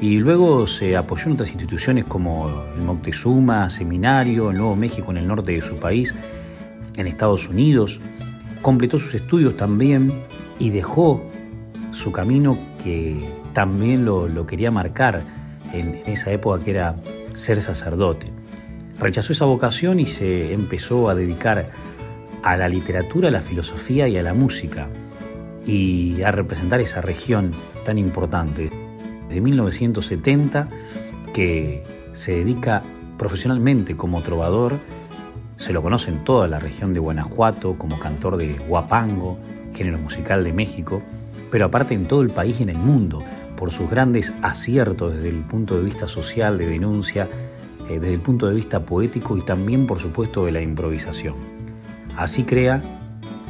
y 0.00 0.16
luego 0.18 0.66
se 0.66 0.96
apoyó 0.96 1.26
en 1.26 1.34
otras 1.34 1.50
instituciones 1.50 2.04
como 2.04 2.64
el 2.74 2.82
Moctezuma, 2.82 3.70
Seminario, 3.70 4.50
el 4.50 4.58
Nuevo 4.58 4.74
México 4.74 5.12
en 5.12 5.18
el 5.18 5.28
norte 5.28 5.52
de 5.52 5.60
su 5.60 5.76
país, 5.76 6.16
en 6.96 7.06
Estados 7.06 7.48
Unidos. 7.48 8.00
Completó 8.62 8.98
sus 8.98 9.14
estudios 9.14 9.56
también 9.56 10.22
y 10.58 10.70
dejó 10.70 11.24
su 11.90 12.12
camino 12.12 12.58
que 12.82 13.28
también 13.52 14.04
lo, 14.04 14.46
quería 14.46 14.70
marcar 14.70 15.22
en, 15.72 16.02
en 16.04 16.12
esa 16.12 16.32
época 16.32 16.62
que 16.62 16.70
era 16.72 16.96
ser 17.34 17.62
sacerdote. 17.62 18.30
Rechazó 18.98 19.32
esa 19.32 19.44
vocación 19.44 20.00
y 20.00 20.06
se 20.06 20.52
empezó 20.52 21.08
a 21.08 21.14
dedicar 21.14 21.70
a 22.42 22.56
la 22.56 22.68
literatura, 22.68 23.28
a 23.28 23.32
la 23.32 23.40
filosofía 23.40 24.08
y 24.08 24.16
a 24.16 24.22
la 24.22 24.34
música 24.34 24.88
y 25.66 26.22
a 26.22 26.30
representar 26.30 26.80
esa 26.80 27.02
región 27.02 27.52
tan 27.84 27.98
importante. 27.98 28.70
Desde 29.28 29.40
1970 29.40 30.68
que 31.34 31.82
se 32.12 32.32
dedica 32.32 32.82
profesionalmente 33.18 33.96
como 33.96 34.22
trovador, 34.22 34.78
se 35.56 35.72
lo 35.72 35.82
conoce 35.82 36.10
en 36.10 36.24
toda 36.24 36.48
la 36.48 36.58
región 36.58 36.94
de 36.94 37.00
Guanajuato 37.00 37.76
como 37.78 37.98
cantor 37.98 38.36
de 38.36 38.54
guapango, 38.54 39.38
género 39.74 39.98
musical 39.98 40.44
de 40.44 40.52
México, 40.52 41.02
pero 41.50 41.66
aparte 41.66 41.94
en 41.94 42.06
todo 42.06 42.22
el 42.22 42.30
país 42.30 42.60
y 42.60 42.64
en 42.64 42.70
el 42.70 42.78
mundo, 42.78 43.22
por 43.56 43.72
sus 43.72 43.90
grandes 43.90 44.32
aciertos 44.42 45.14
desde 45.14 45.30
el 45.30 45.40
punto 45.40 45.76
de 45.76 45.84
vista 45.84 46.08
social, 46.08 46.58
de 46.58 46.66
denuncia, 46.66 47.28
eh, 47.88 47.98
desde 47.98 48.14
el 48.14 48.20
punto 48.20 48.46
de 48.48 48.54
vista 48.54 48.84
poético 48.84 49.36
y 49.36 49.42
también 49.42 49.86
por 49.86 49.98
supuesto 49.98 50.44
de 50.44 50.52
la 50.52 50.60
improvisación. 50.60 51.34
Así 52.16 52.44
crea 52.44 52.82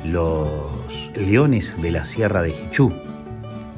los 0.05 1.11
Leones 1.15 1.81
de 1.81 1.91
la 1.91 2.05
Sierra 2.05 2.43
de 2.43 2.51
Jichú, 2.51 2.93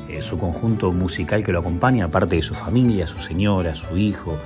eh, 0.09 0.21
su 0.21 0.39
conjunto 0.39 0.93
musical 0.93 1.45
que 1.45 1.53
lo 1.53 1.61
acompaña, 1.61 2.07
aparte 2.07 2.37
de 2.37 2.43
su 2.43 2.55
familia, 2.55 3.07
su 3.07 3.19
señora, 3.19 3.75
su 3.75 3.97
hijo, 3.97 4.39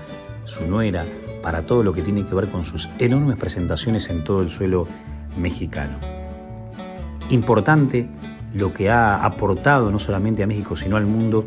su 0.45 0.66
nuera, 0.66 1.05
para 1.42 1.66
todo 1.66 1.83
lo 1.83 1.92
que 1.92 2.02
tiene 2.02 2.24
que 2.24 2.35
ver 2.35 2.48
con 2.48 2.64
sus 2.64 2.88
enormes 2.98 3.37
presentaciones 3.37 4.09
en 4.11 4.24
todo 4.24 4.40
el 4.40 4.50
suelo 4.50 4.87
mexicano. 5.37 5.96
importante 7.31 8.09
lo 8.55 8.74
que 8.74 8.90
ha 8.90 9.24
aportado 9.24 9.90
no 9.90 9.98
solamente 9.98 10.42
a 10.42 10.46
México, 10.46 10.76
sino 10.76 10.96
al 10.96 11.07
mundo 11.07 11.44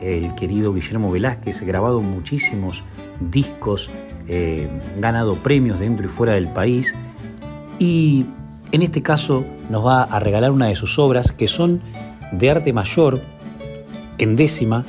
el 0.00 0.34
querido 0.34 0.72
Guillermo 0.72 1.10
Velázquez, 1.10 1.62
grabado 1.62 2.00
muchísimos 2.00 2.84
discos, 3.20 3.90
eh, 4.26 4.68
ganado 4.98 5.36
premios 5.36 5.78
dentro 5.78 6.06
y 6.06 6.08
fuera 6.08 6.34
del 6.34 6.48
país 6.48 6.94
y 7.78 8.26
en 8.72 8.82
este 8.82 9.02
caso 9.02 9.44
nos 9.70 9.84
va 9.86 10.02
a 10.02 10.20
regalar 10.20 10.50
una 10.50 10.66
de 10.66 10.74
sus 10.74 10.98
obras 10.98 11.32
que 11.32 11.48
son 11.48 11.80
de 12.32 12.50
arte 12.50 12.72
mayor, 12.72 13.20
en 14.18 14.36
décima, 14.36 14.84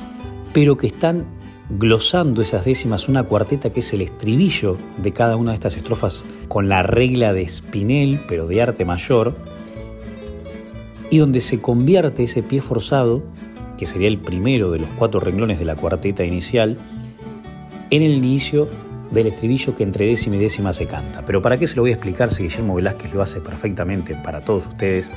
pero 0.52 0.76
que 0.76 0.88
están 0.88 1.26
glosando 1.78 2.42
esas 2.42 2.64
décimas 2.64 3.08
una 3.08 3.22
cuarteta 3.22 3.70
que 3.70 3.80
es 3.80 3.92
el 3.92 4.00
estribillo 4.00 4.76
de 4.98 5.12
cada 5.12 5.36
una 5.36 5.52
de 5.52 5.54
estas 5.54 5.76
estrofas 5.76 6.24
con 6.48 6.68
la 6.68 6.82
regla 6.82 7.32
de 7.32 7.48
Spinel, 7.48 8.24
pero 8.26 8.46
de 8.46 8.60
arte 8.60 8.84
mayor, 8.84 9.36
y 11.10 11.18
donde 11.18 11.40
se 11.40 11.60
convierte 11.60 12.24
ese 12.24 12.42
pie 12.42 12.60
forzado, 12.60 13.22
que 13.78 13.86
sería 13.86 14.08
el 14.08 14.18
primero 14.18 14.70
de 14.70 14.80
los 14.80 14.88
cuatro 14.98 15.20
renglones 15.20 15.58
de 15.58 15.64
la 15.64 15.76
cuarteta 15.76 16.24
inicial, 16.24 16.76
en 17.90 18.02
el 18.02 18.14
inicio 18.14 18.68
del 19.10 19.28
estribillo 19.28 19.76
que 19.76 19.82
entre 19.82 20.06
décima 20.06 20.36
y 20.36 20.38
décima 20.40 20.72
se 20.72 20.86
canta. 20.86 21.24
Pero 21.24 21.42
¿para 21.42 21.58
qué 21.58 21.66
se 21.66 21.76
lo 21.76 21.82
voy 21.82 21.90
a 21.90 21.94
explicar 21.94 22.30
si 22.32 22.44
Guillermo 22.44 22.74
Velázquez 22.74 23.12
lo 23.12 23.22
hace 23.22 23.40
perfectamente 23.40 24.14
para 24.14 24.40
todos 24.40 24.66
ustedes 24.66 25.10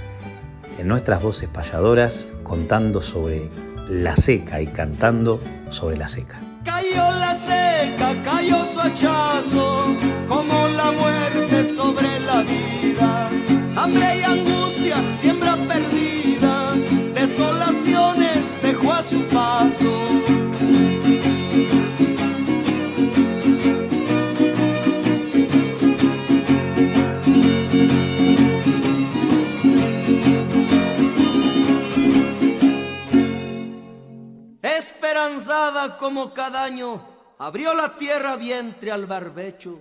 en 0.79 0.87
nuestras 0.87 1.21
voces 1.21 1.49
payadoras 1.49 2.33
contando 2.43 3.01
sobre 3.01 3.49
la 3.89 4.15
seca 4.15 4.61
y 4.61 4.67
cantando 4.67 5.41
sobre 5.69 5.97
la 5.97 6.07
seca? 6.07 6.39
Cayó 6.63 7.11
la 7.11 7.35
seca, 7.35 8.15
cayó 8.23 8.65
su 8.65 8.79
hachazo, 8.79 9.87
como 10.27 10.67
la 10.69 10.91
muerte 10.91 11.65
sobre 11.65 12.19
la 12.21 12.41
vida. 12.41 13.29
Hambre 13.75 14.19
y 14.19 14.23
angustia, 14.23 14.97
siembra 15.13 15.57
perdida, 15.67 16.73
desolaciones 17.13 18.55
dejó 18.61 18.93
a 18.93 19.03
su 19.03 19.21
paso. 19.23 19.91
Esperanzada 35.13 35.95
como 35.97 36.33
cada 36.33 36.63
año, 36.63 36.99
abrió 37.37 37.75
la 37.75 37.95
tierra 37.97 38.35
vientre 38.35 38.91
al 38.91 39.05
barbecho. 39.05 39.79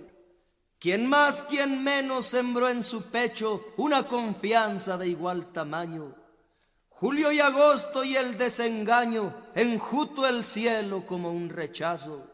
Quien 0.77 1.07
más, 1.07 1.41
quien 1.41 1.83
menos 1.83 2.25
sembró 2.25 2.69
en 2.69 2.83
su 2.83 3.01
pecho 3.05 3.73
una 3.77 4.07
confianza 4.07 4.95
de 4.95 5.07
igual 5.07 5.51
tamaño. 5.51 6.13
Julio 6.89 7.31
y 7.31 7.39
agosto 7.39 8.03
y 8.03 8.15
el 8.15 8.37
desengaño 8.37 9.33
enjuto 9.55 10.27
el 10.27 10.43
cielo 10.43 11.03
como 11.07 11.31
un 11.31 11.49
rechazo. 11.49 12.27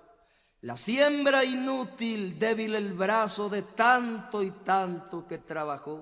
La 0.59 0.75
siembra 0.75 1.45
inútil, 1.45 2.37
débil 2.37 2.75
el 2.75 2.91
brazo 2.91 3.47
de 3.47 3.61
tanto 3.61 4.43
y 4.43 4.51
tanto 4.51 5.25
que 5.25 5.37
trabajó. 5.37 6.01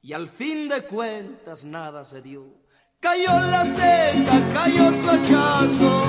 Y 0.00 0.12
al 0.12 0.28
fin 0.28 0.68
de 0.68 0.82
cuentas 0.82 1.64
nada 1.64 2.04
se 2.04 2.20
dio. 2.20 2.61
Cayó 3.02 3.40
la 3.50 3.64
seca, 3.64 4.40
cayó 4.54 4.92
su 4.92 5.10
hachazo, 5.10 6.04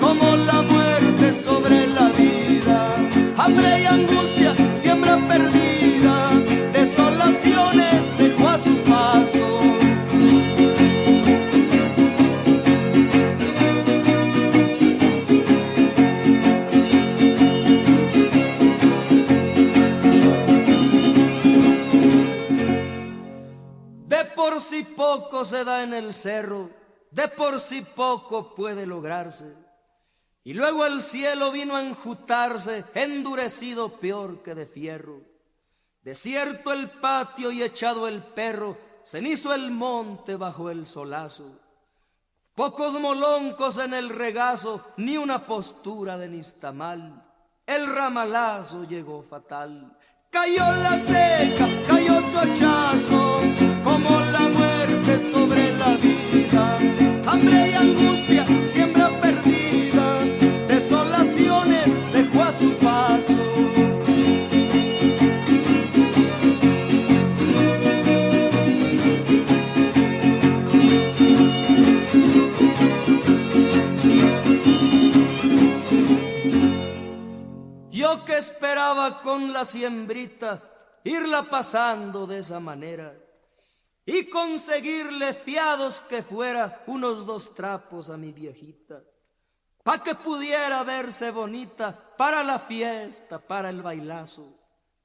como 0.00 0.34
la 0.34 0.62
muerte 0.62 1.30
sobre 1.30 1.86
la 1.88 2.08
vida. 2.08 2.96
Hambre 3.36 3.82
y 3.82 3.84
angustia, 3.84 4.56
siembra 4.72 5.18
perdida, 5.28 6.30
desolaciones 6.72 8.16
dejó 8.16 8.37
por 24.58 24.66
sí 24.66 24.82
poco 24.82 25.44
se 25.44 25.62
da 25.62 25.84
en 25.84 25.94
el 25.94 26.12
cerro, 26.12 26.68
de 27.12 27.28
por 27.28 27.60
sí 27.60 27.80
poco 27.94 28.56
puede 28.56 28.86
lograrse. 28.86 29.56
Y 30.42 30.52
luego 30.52 30.84
el 30.84 31.00
cielo 31.00 31.52
vino 31.52 31.76
a 31.76 31.80
enjutarse, 31.80 32.84
endurecido 32.92 34.00
peor 34.00 34.42
que 34.42 34.56
de 34.56 34.66
fierro. 34.66 35.20
Desierto 36.02 36.72
el 36.72 36.90
patio 36.90 37.52
y 37.52 37.62
echado 37.62 38.08
el 38.08 38.20
perro, 38.20 38.76
cenizo 39.04 39.54
el 39.54 39.70
monte 39.70 40.34
bajo 40.34 40.70
el 40.70 40.86
solazo. 40.86 41.60
Pocos 42.56 42.98
moloncos 42.98 43.78
en 43.78 43.94
el 43.94 44.08
regazo, 44.08 44.84
ni 44.96 45.18
una 45.18 45.46
postura 45.46 46.18
de 46.18 46.30
nistamal. 46.30 47.24
El 47.64 47.86
ramalazo 47.94 48.82
llegó 48.82 49.22
fatal. 49.22 49.96
Cayó 50.30 50.72
la 50.72 50.96
seca, 50.96 51.68
cayó 51.86 52.20
su 52.20 52.38
hachazo, 52.38 53.40
como 53.82 54.20
la 54.20 54.47
sobre 55.18 55.76
la 55.76 55.96
vida. 55.96 56.78
Hambre 57.26 57.70
y 57.70 57.74
angustia, 57.74 58.46
siembra 58.64 59.10
perdida, 59.20 60.24
desolaciones 60.68 61.96
dejó 62.12 62.42
a 62.42 62.52
su 62.52 62.72
paso. 62.74 63.36
Yo 77.90 78.24
que 78.24 78.38
esperaba 78.38 79.20
con 79.22 79.52
la 79.52 79.64
siembrita 79.64 80.62
irla 81.04 81.42
pasando 81.50 82.26
de 82.26 82.38
esa 82.38 82.60
manera 82.60 83.27
y 84.10 84.24
conseguirle 84.24 85.34
fiados 85.34 86.00
que 86.00 86.22
fuera 86.22 86.82
unos 86.86 87.26
dos 87.26 87.54
trapos 87.54 88.08
a 88.08 88.16
mi 88.16 88.32
viejita, 88.32 89.02
pa' 89.82 90.02
que 90.02 90.14
pudiera 90.14 90.82
verse 90.82 91.30
bonita 91.30 92.16
para 92.16 92.42
la 92.42 92.58
fiesta, 92.58 93.38
para 93.38 93.68
el 93.68 93.82
bailazo. 93.82 94.58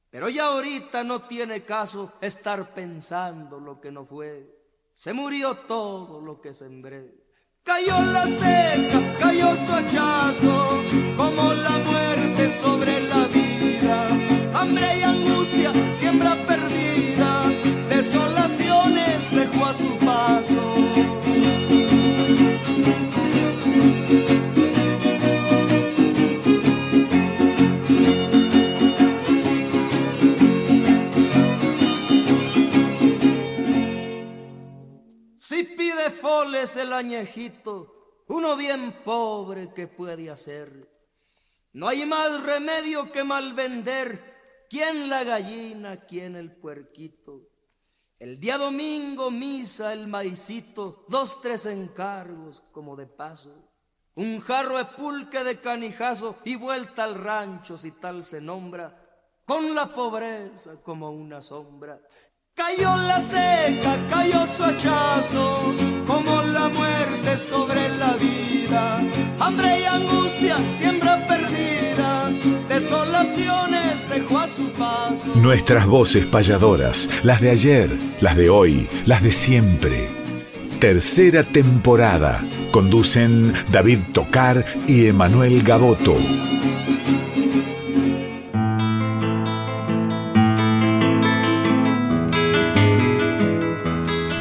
Pero 0.10 0.30
ya 0.30 0.46
ahorita 0.46 1.04
no 1.04 1.24
tiene 1.24 1.66
caso 1.66 2.14
estar 2.22 2.74
pensando 2.74 3.60
lo 3.60 3.82
que 3.82 3.92
no 3.92 4.06
fue. 4.06 4.48
Se 4.94 5.12
murió 5.12 5.58
todo 5.68 6.22
lo 6.22 6.40
que 6.40 6.54
sembré. 6.54 7.14
Cayó 7.62 8.02
la 8.04 8.26
seca, 8.26 9.18
cayó 9.20 9.54
su 9.58 9.74
hachazo, 9.74 10.82
como 11.18 11.54
la 11.54 11.78
muerte 11.80 12.48
sobre 12.48 13.02
la 13.02 13.28
vida. 13.28 14.08
Hambre 14.54 14.98
y 14.98 15.04
angustia, 15.04 15.74
siembra 15.92 16.38
perdida, 16.48 17.52
desolaciones 18.14 19.32
dejó 19.32 19.66
a 19.66 19.74
su 19.74 19.98
paso. 19.98 20.76
Si 35.36 35.64
pide 35.64 36.12
foles 36.12 36.78
el 36.78 36.94
añejito, 36.94 38.24
uno 38.28 38.56
bien 38.56 38.94
pobre 39.04 39.74
que 39.74 39.88
puede 39.88 40.30
hacer. 40.30 40.88
No 41.74 41.88
hay 41.88 42.06
más 42.06 42.44
remedio 42.44 43.12
que 43.12 43.24
mal 43.24 43.54
vender, 43.54 44.68
quién 44.70 45.10
la 45.10 45.24
gallina, 45.24 46.02
quién 46.06 46.36
el 46.36 46.56
puerquito. 46.56 47.53
El 48.24 48.40
día 48.40 48.58
domingo 48.58 49.30
misa 49.30 49.92
el 49.92 50.08
maicito, 50.08 51.04
dos, 51.10 51.42
tres 51.42 51.66
encargos 51.66 52.64
como 52.72 52.96
de 52.96 53.06
paso. 53.06 53.54
Un 54.16 54.40
jarro 54.40 54.78
de 54.78 54.86
pulque 54.86 55.44
de 55.44 55.60
canijazo 55.60 56.38
y 56.46 56.56
vuelta 56.56 57.04
al 57.04 57.16
rancho 57.16 57.78
si 57.78 57.92
tal 57.92 58.24
se 58.24 58.40
nombra, 58.40 58.98
con 59.44 59.76
la 59.76 59.94
pobreza 59.94 60.82
como 60.82 61.12
una 61.12 61.42
sombra. 61.42 62.00
Cayó 62.56 62.96
la 62.98 63.20
seca, 63.20 63.98
cayó 64.12 64.46
su 64.46 64.64
hachazo, 64.64 65.74
como 66.06 66.44
la 66.44 66.70
muerte 66.70 67.36
sobre 67.36 67.90
la 67.98 68.14
vida. 68.14 69.02
Hambre 69.40 69.80
y 69.82 69.86
angustia, 69.86 70.58
siembra 70.70 71.28
perdida, 71.28 72.30
desolaciones 72.70 74.08
dejó 74.08 74.38
a 74.38 74.48
su 74.48 74.70
paso. 74.74 75.32
Nuestras 75.36 75.88
voces 75.88 76.28
payadoras, 76.28 77.10
las 77.24 77.42
de 77.42 77.50
ayer, 77.50 77.90
las 78.22 78.38
de 78.38 78.52
hoy, 78.52 78.88
las 79.08 79.24
de 79.24 79.32
siempre. 79.32 80.10
Tercera 80.80 81.44
temporada. 81.44 82.44
Conducen 82.72 83.54
David 83.72 84.00
Tocar 84.14 84.64
y 84.86 85.08
Emanuel 85.08 85.64
Gaboto. 85.64 86.16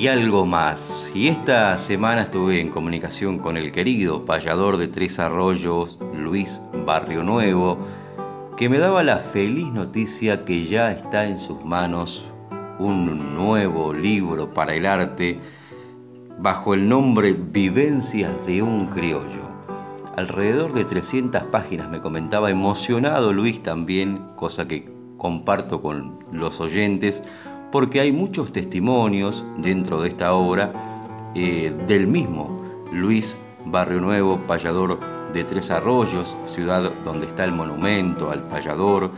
y 0.00 0.08
algo 0.08 0.46
más. 0.46 1.12
Y 1.14 1.28
esta 1.28 1.76
semana 1.76 2.22
estuve 2.22 2.58
en 2.58 2.70
comunicación 2.70 3.38
con 3.38 3.58
el 3.58 3.70
querido 3.70 4.24
payador 4.24 4.78
de 4.78 4.88
Tres 4.88 5.18
Arroyos, 5.18 5.98
Luis 6.14 6.62
Barrio 6.86 7.22
Nuevo, 7.22 7.76
que 8.56 8.70
me 8.70 8.78
daba 8.78 9.02
la 9.02 9.18
feliz 9.18 9.66
noticia 9.66 10.46
que 10.46 10.64
ya 10.64 10.90
está 10.90 11.26
en 11.26 11.38
sus 11.38 11.62
manos 11.66 12.24
un 12.78 13.34
nuevo 13.34 13.92
libro 13.92 14.54
para 14.54 14.74
el 14.74 14.86
arte 14.86 15.38
bajo 16.38 16.72
el 16.72 16.88
nombre 16.88 17.34
Vivencias 17.34 18.46
de 18.46 18.62
un 18.62 18.86
criollo. 18.86 19.50
Alrededor 20.16 20.72
de 20.72 20.86
300 20.86 21.44
páginas 21.44 21.90
me 21.90 22.00
comentaba 22.00 22.50
emocionado 22.50 23.34
Luis 23.34 23.62
también, 23.62 24.22
cosa 24.36 24.66
que 24.66 24.90
comparto 25.18 25.82
con 25.82 26.24
los 26.32 26.58
oyentes 26.58 27.22
porque 27.72 28.00
hay 28.00 28.12
muchos 28.12 28.52
testimonios 28.52 29.44
dentro 29.58 30.02
de 30.02 30.08
esta 30.08 30.34
obra 30.34 30.72
eh, 31.34 31.72
del 31.86 32.06
mismo 32.06 32.64
Luis 32.92 33.36
Barrio 33.64 34.00
Nuevo, 34.00 34.38
payador 34.46 34.98
de 35.32 35.44
Tres 35.44 35.70
Arroyos, 35.70 36.36
ciudad 36.46 36.92
donde 37.04 37.26
está 37.26 37.44
el 37.44 37.52
monumento 37.52 38.30
al 38.30 38.42
payador, 38.42 39.12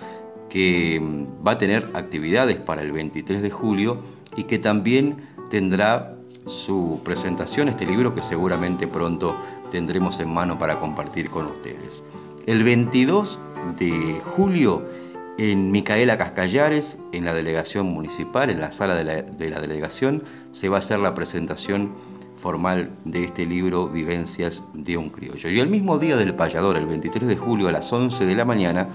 que 0.48 1.00
mm, 1.00 1.46
va 1.46 1.52
a 1.52 1.58
tener 1.58 1.90
actividades 1.94 2.56
para 2.56 2.82
el 2.82 2.92
23 2.92 3.42
de 3.42 3.50
julio 3.50 3.98
y 4.36 4.44
que 4.44 4.58
también 4.58 5.28
tendrá 5.50 6.16
su 6.46 7.00
presentación, 7.04 7.68
este 7.68 7.86
libro 7.86 8.14
que 8.14 8.22
seguramente 8.22 8.86
pronto 8.86 9.34
tendremos 9.70 10.18
en 10.20 10.32
mano 10.32 10.58
para 10.58 10.78
compartir 10.80 11.30
con 11.30 11.46
ustedes. 11.46 12.02
El 12.46 12.64
22 12.64 13.38
de 13.78 14.20
julio 14.34 14.82
en 15.50 15.72
Micaela 15.72 16.18
Cascallares, 16.18 16.98
en 17.11 17.24
la 17.24 17.35
delegación 17.35 17.87
municipal, 17.87 18.48
en 18.48 18.61
la 18.61 18.70
sala 18.70 18.94
de 18.94 19.50
la, 19.50 19.61
delegación, 19.61 20.22
se 20.52 20.68
va 20.68 20.76
a 20.76 20.78
hacer 20.78 21.00
la 21.00 21.14
presentación 21.14 21.94
formal 22.37 22.90
de 23.05 23.24
este 23.24 23.44
libro 23.44 23.88
Vivencias 23.88 24.62
de 24.72 24.96
un 24.96 25.11
criollo. 25.11 25.50
Y 25.50 25.59
el 25.59 25.66
mismo 25.66 25.98
día 25.98 26.16
del 26.16 26.37
payador, 26.37 26.76
el 26.76 26.87
23 26.87 27.26
de 27.26 27.37
julio 27.37 27.66
a 27.66 27.72
las 27.72 27.92
11 27.92 28.24
de 28.24 28.35
la 28.37 28.44
mañana, 28.44 28.87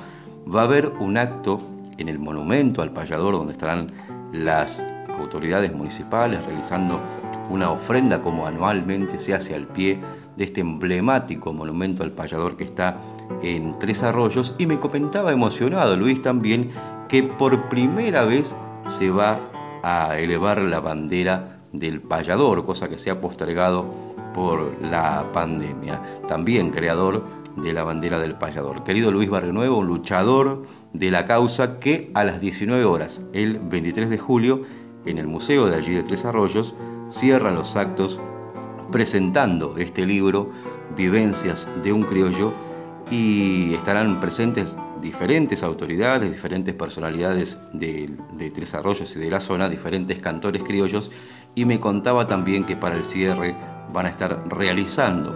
va 0.47 0.61
a 0.61 0.63
haber 0.63 0.87
un 1.01 1.17
acto 1.17 1.59
en 1.97 2.07
el 2.07 2.17
monumento 2.17 2.81
al 2.81 2.93
payador 2.93 3.33
donde 3.33 3.51
estarán 3.51 3.91
las 4.31 4.81
autoridades 5.19 5.73
municipales 5.73 6.45
realizando 6.45 7.01
una 7.49 7.71
ofrenda 7.71 8.21
como 8.21 8.47
anualmente 8.47 9.19
se 9.19 9.33
hace 9.33 9.53
al 9.53 9.67
pie 9.67 9.99
de 10.37 10.43
este 10.45 10.61
emblemático 10.61 11.51
monumento 11.51 12.03
al 12.03 12.11
payador 12.11 12.55
que 12.55 12.63
está 12.63 12.97
en 13.41 13.77
Tres 13.79 14.03
Arroyos 14.03 14.55
y 14.57 14.65
me 14.65 14.79
comentaba 14.79 15.33
emocionado 15.33 15.97
Luis 15.97 16.21
también 16.21 16.71
que 17.09 17.23
por 17.23 17.69
primera 17.69 18.25
vez 18.25 18.55
se 18.89 19.09
va 19.09 19.39
a 19.83 20.17
elevar 20.19 20.61
la 20.61 20.79
bandera 20.79 21.61
del 21.73 22.01
payador, 22.01 22.65
cosa 22.65 22.89
que 22.89 22.97
se 22.97 23.09
ha 23.09 23.19
postergado 23.19 23.85
por 24.33 24.73
la 24.81 25.29
pandemia. 25.33 26.01
También 26.27 26.69
creador 26.69 27.23
de 27.55 27.73
la 27.73 27.83
bandera 27.83 28.19
del 28.19 28.35
payador. 28.35 28.83
Querido 28.83 29.11
Luis 29.11 29.29
Barrio 29.29 29.51
Nuevo, 29.51 29.77
un 29.79 29.87
luchador 29.87 30.63
de 30.93 31.11
la 31.11 31.25
causa 31.25 31.79
que 31.79 32.11
a 32.13 32.23
las 32.23 32.39
19 32.39 32.85
horas, 32.85 33.21
el 33.33 33.59
23 33.59 34.09
de 34.09 34.17
julio, 34.17 34.63
en 35.05 35.17
el 35.17 35.27
museo 35.27 35.67
de 35.67 35.75
allí 35.75 35.93
de 35.93 36.03
Tres 36.03 36.25
Arroyos, 36.25 36.75
cierran 37.09 37.55
los 37.55 37.75
actos 37.75 38.19
presentando 38.91 39.75
este 39.77 40.05
libro, 40.05 40.51
Vivencias 40.95 41.67
de 41.83 41.91
un 41.91 42.03
criollo, 42.03 42.53
y 43.09 43.73
estarán 43.73 44.19
presentes 44.19 44.75
diferentes 45.01 45.63
autoridades, 45.63 46.31
diferentes 46.31 46.73
personalidades 46.73 47.57
de, 47.73 48.11
Tres 48.53 48.73
Arroyos 48.73 49.15
y 49.15 49.19
de 49.19 49.29
la 49.29 49.39
zona, 49.39 49.69
diferentes 49.69 50.19
cantores 50.19 50.63
criollos, 50.63 51.11
y 51.55 51.65
me 51.65 51.79
contaba 51.79 52.27
también 52.27 52.63
que 52.63 52.75
para 52.75 52.95
el 52.95 53.05
cierre 53.05 53.55
van 53.93 54.05
a 54.05 54.09
estar 54.09 54.43
realizando 54.49 55.35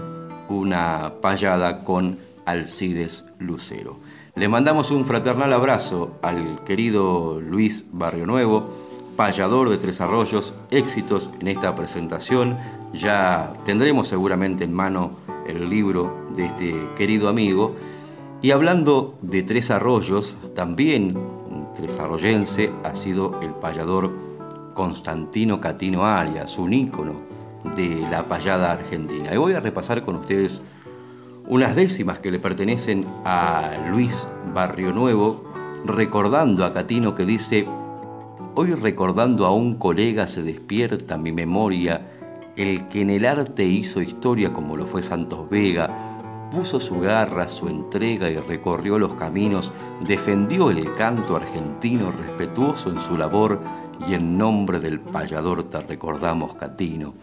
una 0.50 1.14
payada 1.22 1.80
con 1.80 2.18
Alcides 2.46 3.26
Lucero. 3.40 4.00
Le 4.36 4.48
mandamos 4.48 4.92
un 4.92 5.06
fraternal 5.06 5.54
abrazo 5.54 6.18
al 6.22 6.64
querido 6.64 7.40
Luis 7.42 7.86
Barrio 7.92 8.26
Nuevo, 8.26 8.70
payador 9.16 9.70
de 9.70 9.78
Tres 9.78 10.02
Arroyos, 10.02 10.54
éxitos 10.72 11.30
en 11.40 11.48
esta 11.48 11.76
presentación. 11.76 12.58
Ya 12.94 13.54
tendremos 13.66 14.08
seguramente 14.08 14.64
en 14.64 14.74
mano 14.74 15.12
el 15.48 15.70
libro 15.70 16.28
de 16.36 16.46
este 16.46 16.76
querido 16.96 17.30
amigo. 17.30 17.76
Y 18.42 18.52
hablando 18.52 19.18
de 19.22 19.44
Tres 19.44 19.72
Arroyos, 19.72 20.36
también 20.56 21.16
tres 21.76 21.98
arroyense 22.00 22.72
ha 22.84 22.96
sido 22.96 23.40
el 23.42 23.52
payador 23.52 24.12
Constantino 24.74 25.60
Catino 25.62 26.06
Arias, 26.06 26.58
un 26.58 26.74
ícono 26.74 27.14
de 27.76 28.08
la 28.10 28.24
payada 28.28 28.72
argentina. 28.72 29.34
Y 29.34 29.38
voy 29.38 29.54
a 29.54 29.60
repasar 29.60 30.04
con 30.04 30.16
ustedes 30.16 30.62
unas 31.48 31.76
décimas 31.76 32.20
que 32.20 32.32
le 32.32 32.40
pertenecen 32.40 33.06
a 33.26 33.72
Luis 33.90 34.28
Barrio 34.54 34.92
Nuevo, 34.92 35.44
recordando 35.86 36.66
a 36.66 36.74
Catino 36.74 37.16
que 37.16 37.26
dice, 37.26 37.68
hoy 38.56 38.74
recordando 38.74 39.46
a 39.46 39.54
un 39.54 39.76
colega 39.76 40.28
se 40.28 40.44
despierta 40.44 41.18
mi 41.18 41.32
memoria 41.32 42.08
el 42.56 42.86
que 42.88 43.02
en 43.02 43.10
el 43.10 43.26
arte 43.26 43.66
hizo 43.66 44.02
historia 44.02 44.54
como 44.54 44.76
lo 44.78 44.86
fue 44.86 45.02
Santos 45.02 45.50
Vega, 45.50 45.90
puso 46.52 46.80
su 46.80 47.00
garra, 47.00 47.50
su 47.50 47.70
entrega 47.70 48.30
y 48.30 48.36
recorrió 48.38 49.00
los 49.00 49.14
caminos, 49.14 49.72
defendió 50.06 50.70
el 50.70 50.92
canto 50.94 51.38
argentino 51.38 52.12
respetuoso 52.12 52.90
en 52.90 53.00
su 53.00 53.18
labor 53.18 53.62
y 54.08 54.16
en 54.16 54.38
nombre 54.38 54.80
del 54.80 55.00
payador 55.00 55.64
te 55.64 55.80
recordamos 55.82 56.56
Catino. 56.56 57.14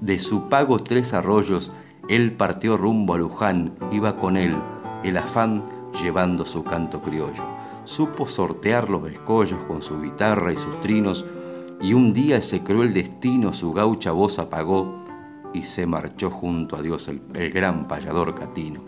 De 0.00 0.18
su 0.18 0.48
pago 0.48 0.78
tres 0.80 1.14
arroyos, 1.14 1.72
él 2.08 2.32
partió 2.32 2.76
rumbo 2.76 3.14
a 3.14 3.18
Luján, 3.18 3.72
iba 3.90 4.16
con 4.16 4.36
él, 4.36 4.54
el 5.02 5.16
afán 5.16 5.62
llevando 6.02 6.44
su 6.44 6.62
canto 6.62 7.00
criollo. 7.00 7.42
Supo 7.84 8.26
sortear 8.26 8.90
los 8.90 9.10
escollos 9.10 9.60
con 9.66 9.82
su 9.82 10.00
guitarra 10.00 10.52
y 10.52 10.56
sus 10.56 10.80
trinos, 10.80 11.24
y 11.84 11.92
un 11.92 12.14
día 12.14 12.38
ese 12.38 12.62
cruel 12.62 12.94
destino 12.94 13.52
su 13.52 13.70
gaucha 13.70 14.10
voz 14.10 14.38
apagó 14.38 15.02
y 15.52 15.64
se 15.64 15.84
marchó 15.84 16.30
junto 16.30 16.76
a 16.76 16.80
Dios 16.80 17.08
el, 17.08 17.20
gran 17.52 17.86
payador 17.86 18.34
Catino. 18.34 18.82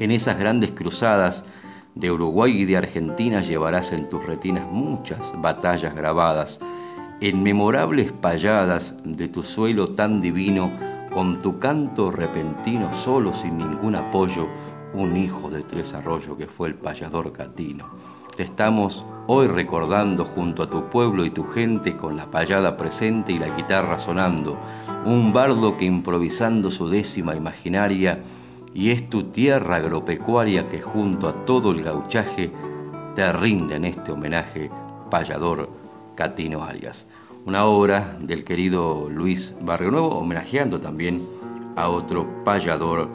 En 0.00 0.10
esas 0.10 0.36
grandes 0.36 0.72
cruzadas 0.72 1.44
de 1.94 2.10
Uruguay 2.10 2.62
y 2.62 2.64
de 2.64 2.78
Argentina 2.78 3.42
llevarás 3.42 3.92
en 3.92 4.10
tus 4.10 4.26
retinas 4.26 4.66
muchas 4.68 5.34
batallas 5.40 5.94
grabadas, 5.94 6.58
en 7.20 7.44
memorables 7.44 8.10
payadas 8.10 8.96
de 9.04 9.28
tu 9.28 9.44
suelo 9.44 9.86
tan 9.86 10.20
divino, 10.20 10.72
con 11.14 11.38
tu 11.38 11.60
canto 11.60 12.10
repentino, 12.10 12.92
solo 12.92 13.32
sin 13.34 13.56
ningún 13.56 13.94
apoyo, 13.94 14.48
un 14.94 15.16
hijo 15.16 15.48
de 15.48 15.62
tres 15.62 15.94
arroyos 15.94 16.36
que 16.36 16.48
fue 16.48 16.66
el 16.66 16.74
payador 16.74 17.32
Catino. 17.32 17.86
Te 18.36 18.42
estamos 18.42 19.06
hoy 19.28 19.46
recordando 19.46 20.26
junto 20.26 20.62
a 20.62 20.68
tu 20.68 20.90
pueblo 20.90 21.24
y 21.24 21.30
tu 21.30 21.44
gente 21.44 21.96
con 21.96 22.18
la 22.18 22.30
payada 22.30 22.76
presente 22.76 23.32
y 23.32 23.38
la 23.38 23.48
guitarra 23.48 23.98
sonando, 23.98 24.58
un 25.06 25.32
bardo 25.32 25.78
que 25.78 25.86
improvisando 25.86 26.70
su 26.70 26.90
décima 26.90 27.34
imaginaria, 27.34 28.20
y 28.74 28.90
es 28.90 29.08
tu 29.08 29.24
tierra 29.24 29.76
agropecuaria 29.76 30.68
que 30.68 30.82
junto 30.82 31.28
a 31.28 31.46
todo 31.46 31.70
el 31.70 31.82
gauchaje 31.82 32.52
te 33.14 33.32
rinde 33.32 33.76
en 33.76 33.86
este 33.86 34.12
homenaje, 34.12 34.70
payador 35.10 35.70
Catino 36.14 36.62
Arias. 36.62 37.06
Una 37.46 37.64
obra 37.64 38.18
del 38.20 38.44
querido 38.44 39.08
Luis 39.08 39.56
Barrio 39.62 39.90
Nuevo, 39.90 40.10
homenajeando 40.10 40.78
también 40.78 41.26
a 41.74 41.88
otro 41.88 42.26
payador 42.44 43.08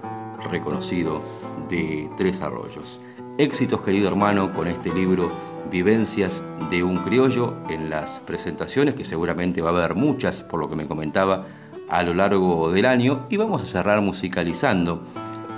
reconocido 0.49 1.21
de 1.69 2.09
Tres 2.17 2.41
Arroyos. 2.41 2.99
Éxitos, 3.41 3.81
querido 3.81 4.07
hermano, 4.07 4.53
con 4.53 4.67
este 4.67 4.93
libro 4.93 5.31
Vivencias 5.71 6.43
de 6.69 6.83
un 6.83 6.97
criollo 6.97 7.55
en 7.71 7.89
las 7.89 8.19
presentaciones, 8.19 8.93
que 8.93 9.03
seguramente 9.03 9.63
va 9.63 9.71
a 9.71 9.83
haber 9.83 9.95
muchas, 9.95 10.43
por 10.43 10.59
lo 10.59 10.69
que 10.69 10.75
me 10.75 10.85
comentaba, 10.85 11.47
a 11.89 12.03
lo 12.03 12.13
largo 12.13 12.71
del 12.71 12.85
año. 12.85 13.25
Y 13.31 13.37
vamos 13.37 13.63
a 13.63 13.65
cerrar 13.65 13.99
musicalizando 13.99 15.01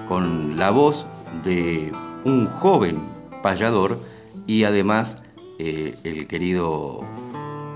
con 0.08 0.58
la 0.58 0.72
voz 0.72 1.06
de 1.44 1.92
un 2.24 2.48
joven 2.48 3.02
payador 3.42 4.00
y 4.48 4.64
además 4.64 5.22
eh, 5.60 5.98
el 6.06 6.26
querido 6.28 7.02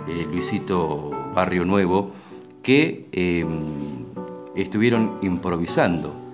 eh, 0.08 0.26
Luisito 0.32 1.12
Barrio 1.36 1.66
Nuevo, 1.66 2.12
que 2.64 3.10
em, 3.12 4.06
estuvieron 4.56 5.18
improvisando 5.22 6.27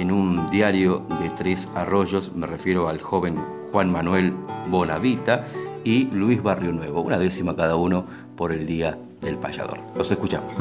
en 0.00 0.12
un 0.12 0.50
diario 0.50 1.02
de 1.20 1.30
tres 1.30 1.68
arroyos, 1.74 2.32
me 2.34 2.46
refiero 2.46 2.88
al 2.88 3.00
joven 3.00 3.36
Juan 3.72 3.90
Manuel 3.90 4.34
Bonavita 4.68 5.46
y 5.84 6.04
Luis 6.12 6.42
Barrio 6.42 6.72
Nuevo, 6.72 7.00
una 7.00 7.18
décima 7.18 7.56
cada 7.56 7.76
uno 7.76 8.04
por 8.36 8.52
el 8.52 8.66
Día 8.66 8.98
del 9.22 9.38
Payador. 9.38 9.78
Los 9.96 10.10
escuchamos. 10.10 10.56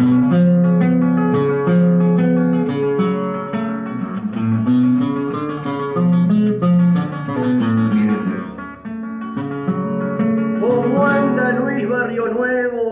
¿Cómo 10.61 11.05
anda 11.05 11.51
Luis 11.59 11.89
Barrio 11.89 12.27
Nuevo? 12.27 12.84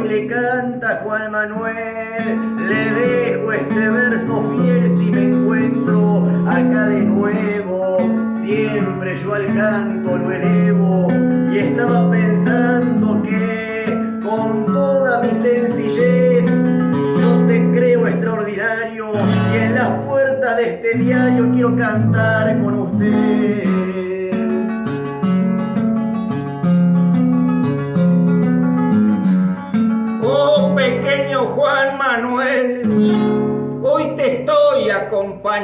Hoy 0.00 0.08
le 0.08 0.26
canta 0.28 1.00
Juan 1.02 1.32
Manuel, 1.32 2.68
le 2.68 2.92
dejo 2.92 3.52
este 3.52 3.88
verso 3.88 4.44
fiel 4.52 4.90
si 4.90 5.10
me 5.10 5.24
encuentro 5.24 6.24
acá 6.46 6.86
de 6.86 7.00
nuevo. 7.00 7.98
Siempre 8.40 9.16
yo 9.16 9.34
al 9.34 9.54
canto 9.56 10.18
lo 10.18 10.30
elevo 10.30 11.08
y 11.52 11.58
estaba 11.58 12.08
pensando 12.10 13.22
que 13.22 13.86
con 14.22 14.72
toda 14.72 15.20
mi 15.20 15.30
sencillez 15.30 16.46
yo 16.46 17.46
te 17.48 17.70
creo 17.72 18.06
extraordinario 18.06 19.06
y 19.52 19.56
en 19.56 19.74
las 19.74 19.88
puertas 20.06 20.56
de 20.58 20.74
este 20.74 20.98
diario 20.98 21.50
quiero 21.50 21.76
cantar 21.76 22.56
con 22.58 22.74
usted. 22.78 23.77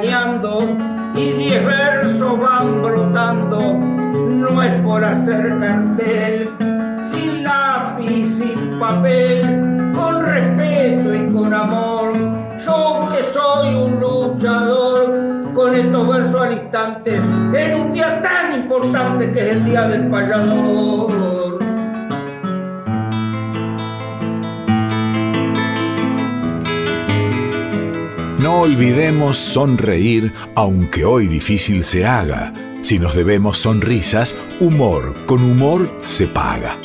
Y 0.03 1.33
diez 1.33 1.65
versos 1.65 2.39
van 2.41 2.83
brotando, 2.83 3.75
no 3.75 4.63
es 4.63 4.73
por 4.83 5.05
hacer 5.05 5.57
cartel, 5.61 6.51
sin 7.13 7.45
lápiz, 7.45 8.27
sin 8.29 8.79
papel, 8.81 9.93
con 9.95 10.21
respeto 10.25 11.15
y 11.15 11.33
con 11.33 11.55
amor, 11.55 12.13
yo 12.67 13.09
que 13.13 13.23
soy 13.23 13.75
un 13.75 14.01
luchador, 14.01 15.55
con 15.55 15.75
estos 15.75 16.09
versos 16.09 16.41
al 16.41 16.53
instante, 16.55 17.15
en 17.15 17.81
un 17.81 17.93
día 17.93 18.21
tan 18.21 18.53
importante 18.53 19.31
que 19.31 19.51
es 19.51 19.57
el 19.57 19.65
día 19.65 19.83
del 19.87 20.09
payador. 20.09 21.24
Olvidemos 28.65 29.37
sonreír, 29.37 30.33
aunque 30.55 31.05
hoy 31.05 31.27
difícil 31.27 31.85
se 31.85 32.07
haga. 32.07 32.55
Si 32.81 32.99
nos 32.99 33.15
debemos 33.15 33.59
sonrisas, 33.59 34.39
humor 34.59 35.15
con 35.27 35.43
humor 35.43 35.95
se 36.01 36.27
paga. 36.27 36.79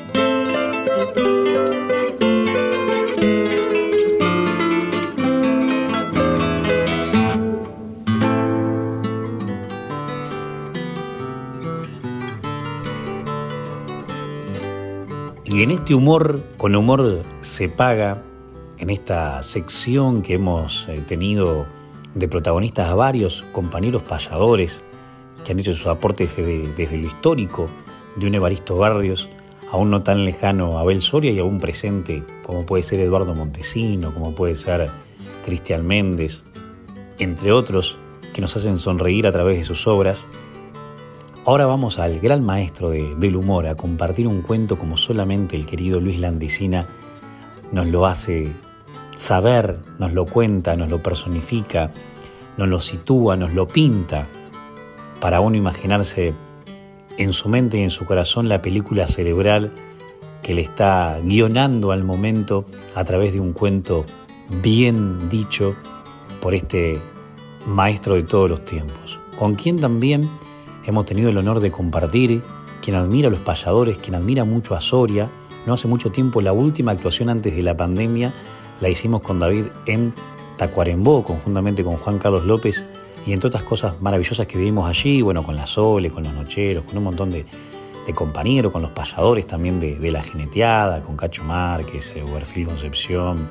Y 15.45 15.63
en 15.63 15.71
este 15.71 15.95
humor, 15.95 16.43
con 16.57 16.75
humor 16.75 17.21
se 17.39 17.69
paga, 17.69 18.21
en 18.79 18.89
esta 18.89 19.43
sección 19.43 20.21
que 20.21 20.35
hemos 20.35 20.87
eh, 20.87 21.01
tenido 21.07 21.67
de 22.15 22.27
protagonistas 22.27 22.87
a 22.87 22.95
varios 22.95 23.41
compañeros 23.51 24.01
payadores 24.03 24.83
que 25.45 25.51
han 25.51 25.59
hecho 25.59 25.73
sus 25.73 25.87
aportes 25.87 26.35
desde, 26.35 26.97
lo 26.97 27.07
histórico, 27.07 27.67
de 28.15 28.27
un 28.27 28.35
Evaristo 28.35 28.77
Barrios, 28.77 29.29
aún 29.71 29.91
no 29.91 30.01
tan 30.03 30.25
lejano 30.25 30.77
a 30.77 30.81
Abel 30.81 31.01
Soria 31.01 31.31
y 31.31 31.39
aún 31.39 31.59
presente, 31.59 32.23
como 32.45 32.65
puede 32.65 32.83
ser 32.83 32.99
Eduardo 32.99 33.35
Montesino, 33.35 34.13
como 34.13 34.33
puede 34.33 34.55
ser 34.55 34.89
Cristian 35.45 35.85
Méndez, 35.85 36.41
entre 37.19 37.51
otros 37.51 37.97
que 38.33 38.41
nos 38.41 38.55
hacen 38.55 38.77
sonreír 38.77 39.27
a 39.27 39.31
través 39.31 39.57
de 39.57 39.63
sus 39.63 39.87
obras. 39.87 40.25
Ahora 41.45 41.65
vamos 41.65 41.99
al 41.99 42.19
gran 42.19 42.43
maestro 42.43 42.89
de- 42.89 43.15
del 43.17 43.35
humor, 43.35 43.67
a 43.67 43.75
compartir 43.75 44.27
un 44.27 44.41
cuento 44.41 44.77
como 44.77 44.97
solamente 44.97 45.55
el 45.55 45.65
querido 45.65 45.99
Luis 45.99 46.19
Landicina 46.19 46.87
nos 47.71 47.87
lo 47.87 48.05
hace 48.05 48.51
saber, 49.19 49.79
nos 49.99 50.13
lo 50.13 50.25
cuenta, 50.25 50.77
nos 50.77 50.89
lo 50.89 51.03
personifica, 51.03 51.91
nos 52.57 52.69
lo 52.69 52.79
sitúa, 52.79 53.35
nos 53.35 53.53
lo 53.53 53.67
pinta, 53.67 54.27
para 55.19 55.41
uno 55.41 55.57
imaginarse 55.57 56.33
en 57.17 57.33
su 57.33 57.49
mente 57.49 57.77
y 57.77 57.81
en 57.81 57.89
su 57.89 58.05
corazón 58.05 58.47
la 58.47 58.61
película 58.61 59.07
cerebral 59.07 59.73
que 60.41 60.53
le 60.53 60.61
está 60.61 61.19
guionando 61.21 61.91
al 61.91 62.05
momento 62.05 62.65
a 62.95 63.03
través 63.03 63.33
de 63.33 63.41
un 63.41 63.51
cuento 63.51 64.05
bien 64.63 65.29
dicho 65.29 65.75
por 66.41 66.55
este 66.55 66.97
maestro 67.67 68.15
de 68.15 68.23
todos 68.23 68.49
los 68.49 68.63
tiempos, 68.63 69.19
con 69.37 69.53
quien 69.53 69.81
también 69.81 70.29
hemos 70.85 71.05
tenido 71.05 71.29
el 71.29 71.37
honor 71.37 71.59
de 71.59 71.71
compartir, 71.71 72.41
quien 72.81 72.95
admira 72.95 73.27
a 73.27 73.31
los 73.31 73.41
payadores, 73.41 73.97
quien 73.97 74.15
admira 74.15 74.45
mucho 74.45 74.75
a 74.75 74.81
Soria. 74.81 75.29
No 75.67 75.73
hace 75.73 75.89
mucho 75.89 76.09
tiempo, 76.09 76.39
la 76.39 76.53
última 76.53 76.93
actuación 76.93 77.29
antes 77.29 77.53
de 77.53 77.61
la 77.61 77.75
pandemia 77.75 78.33
la 78.81 78.89
hicimos 78.89 79.21
con 79.21 79.39
David 79.39 79.65
en 79.85 80.13
Tacuarembó, 80.57 81.23
conjuntamente 81.23 81.83
con 81.83 81.95
Juan 81.97 82.17
Carlos 82.17 82.45
López, 82.45 82.85
y 83.25 83.33
entre 83.33 83.47
otras 83.47 83.63
cosas 83.63 84.01
maravillosas 84.01 84.47
que 84.47 84.57
vivimos 84.57 84.89
allí, 84.89 85.21
bueno, 85.21 85.43
con 85.43 85.55
la 85.55 85.65
Sole, 85.65 86.09
con 86.09 86.23
los 86.23 86.33
Nocheros, 86.33 86.83
con 86.85 86.97
un 86.97 87.03
montón 87.03 87.31
de, 87.31 87.45
compañeros, 88.15 88.71
con 88.71 88.81
los 88.81 88.89
payadores 88.89 89.45
también 89.45 89.79
de, 89.79 89.99
de 89.99 90.11
la 90.11 90.23
jineteada, 90.23 91.03
con 91.03 91.15
Cacho 91.15 91.43
Márquez, 91.43 92.15
eh, 92.15 92.23
Uberfil 92.23 92.65
Concepción, 92.65 93.47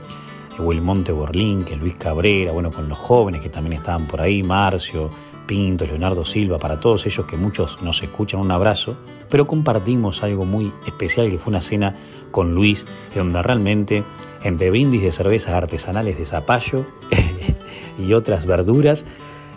eh, 0.59 0.61
Wilmonte 0.61 1.13
Borlín, 1.13 1.63
que 1.65 1.77
Luis 1.77 1.95
Cabrera, 1.95 2.51
bueno, 2.51 2.73
con 2.73 2.89
los 2.89 2.99
jóvenes 2.99 3.41
que 3.41 3.51
también 3.51 3.75
estaban 3.75 4.09
por 4.09 4.21
ahí, 4.21 4.43
Marcio, 4.43 5.11
Pinto, 5.47 5.87
Leonardo 5.87 6.25
Silva, 6.25 6.59
para 6.59 6.79
todos 6.79 7.07
ellos 7.07 7.25
que 7.27 7.37
muchos 7.37 7.83
nos 7.83 8.03
escuchan, 8.03 8.41
un 8.41 8.51
abrazo, 8.51 8.97
pero 9.31 9.47
compartimos 9.47 10.25
algo 10.25 10.45
muy 10.45 10.73
especial 10.87 11.31
que 11.31 11.39
fue 11.39 11.53
una 11.53 11.61
cena 11.61 11.97
con 12.31 12.55
Luis, 12.55 12.85
donde 13.15 13.41
realmente 13.41 14.05
entre 14.43 14.71
brindis 14.71 15.03
de 15.03 15.13
cervezas 15.13 15.55
artesanales 15.55 16.19
de 16.19 16.25
zapallo 16.25 16.87
y 17.99 18.13
otras 18.13 18.47
verduras, 18.47 19.05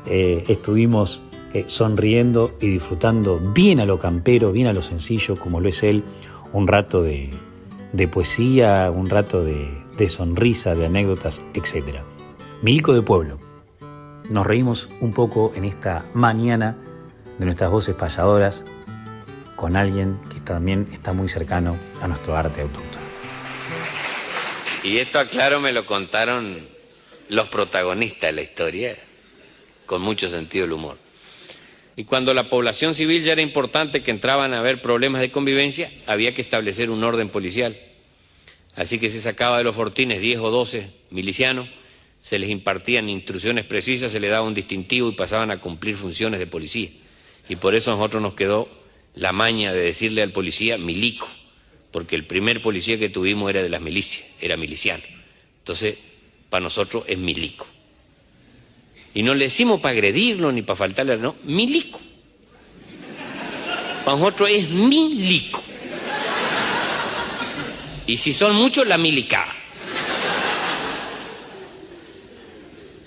eh, 0.05 0.43
estuvimos 0.47 1.21
eh, 1.53 1.65
sonriendo 1.67 2.55
y 2.59 2.67
disfrutando 2.67 3.39
bien 3.39 3.79
a 3.79 3.85
lo 3.85 3.99
campero, 3.99 4.51
bien 4.51 4.67
a 4.67 4.73
lo 4.73 4.81
sencillo, 4.81 5.35
como 5.35 5.59
lo 5.59 5.69
es 5.69 5.83
él, 5.83 6.03
un 6.53 6.67
rato 6.67 7.03
de, 7.03 7.29
poesía, 8.11 8.91
un 8.91 9.09
rato 9.09 9.43
de, 9.43 9.69
de 9.97 10.09
sonrisa, 10.09 10.75
de 10.75 10.85
anécdotas, 10.85 11.41
etc. 11.53 11.99
Milico 12.61 12.93
de 12.93 13.01
Pueblo. 13.01 13.37
Nos 14.29 14.45
reímos 14.45 14.87
un 15.01 15.13
poco 15.13 15.51
en 15.55 15.65
esta 15.65 16.05
mañana 16.13 16.77
de 17.37 17.45
nuestras 17.45 17.69
voces 17.69 17.95
payadoras 17.95 18.63
con 19.55 19.75
alguien 19.75 20.17
que 20.33 20.39
también 20.39 20.87
está 20.93 21.13
muy 21.13 21.27
cercano 21.27 21.71
a 22.01 22.07
nuestro 22.07 22.35
arte 22.35 22.61
autóctono. 22.61 23.10
Y 24.83 24.97
esto, 24.97 25.19
aclaro, 25.19 25.59
me 25.59 25.73
lo 25.73 25.85
contaron 25.85 26.67
los 27.29 27.47
protagonistas 27.49 28.29
de 28.29 28.31
la 28.31 28.41
historia, 28.41 28.97
con 29.85 30.01
mucho 30.01 30.29
sentido 30.29 30.65
del 30.65 30.73
humor. 30.73 30.97
Y 31.95 32.05
cuando 32.05 32.33
la 32.33 32.49
población 32.49 32.95
civil 32.95 33.23
ya 33.23 33.33
era 33.33 33.41
importante 33.41 34.01
que 34.01 34.11
entraban 34.11 34.53
a 34.53 34.59
haber 34.59 34.81
problemas 34.81 35.21
de 35.21 35.31
convivencia, 35.31 35.91
había 36.07 36.33
que 36.33 36.41
establecer 36.41 36.89
un 36.89 37.03
orden 37.03 37.29
policial. 37.29 37.77
Así 38.75 38.97
que 38.97 39.09
se 39.09 39.21
sacaba 39.21 39.59
de 39.59 39.63
los 39.63 39.75
fortines 39.75 40.19
10 40.19 40.39
o 40.39 40.49
12 40.49 40.89
milicianos, 41.11 41.67
se 42.21 42.39
les 42.39 42.49
impartían 42.49 43.09
instrucciones 43.09 43.65
precisas, 43.65 44.11
se 44.11 44.19
les 44.19 44.31
daba 44.31 44.45
un 44.45 44.53
distintivo 44.53 45.09
y 45.09 45.15
pasaban 45.15 45.51
a 45.51 45.59
cumplir 45.59 45.95
funciones 45.95 46.39
de 46.39 46.47
policía. 46.47 46.89
Y 47.49 47.55
por 47.57 47.75
eso 47.75 47.91
a 47.91 47.95
nosotros 47.97 48.21
nos 48.21 48.33
quedó 48.33 48.69
la 49.13 49.31
maña 49.31 49.73
de 49.73 49.81
decirle 49.81 50.21
al 50.21 50.31
policía 50.31 50.77
milico, 50.77 51.27
porque 51.91 52.15
el 52.15 52.25
primer 52.25 52.61
policía 52.61 52.97
que 52.97 53.09
tuvimos 53.09 53.49
era 53.49 53.61
de 53.61 53.69
las 53.69 53.81
milicias, 53.81 54.25
era 54.39 54.57
miliciano. 54.57 55.03
Entonces, 55.59 55.97
para 56.49 56.63
nosotros 56.63 57.03
es 57.07 57.17
milico. 57.17 57.67
Y 59.13 59.23
no 59.23 59.33
le 59.33 59.45
decimos 59.45 59.81
para 59.81 59.93
agredirlo 59.93 60.51
ni 60.51 60.61
para 60.61 60.77
faltarle, 60.77 61.17
no, 61.17 61.35
milico. 61.43 61.99
Para 64.05 64.17
nosotros 64.17 64.49
es 64.49 64.69
milico. 64.69 65.61
Y 68.07 68.17
si 68.17 68.33
son 68.33 68.55
muchos, 68.55 68.87
la 68.87 68.97
milicada. 68.97 69.55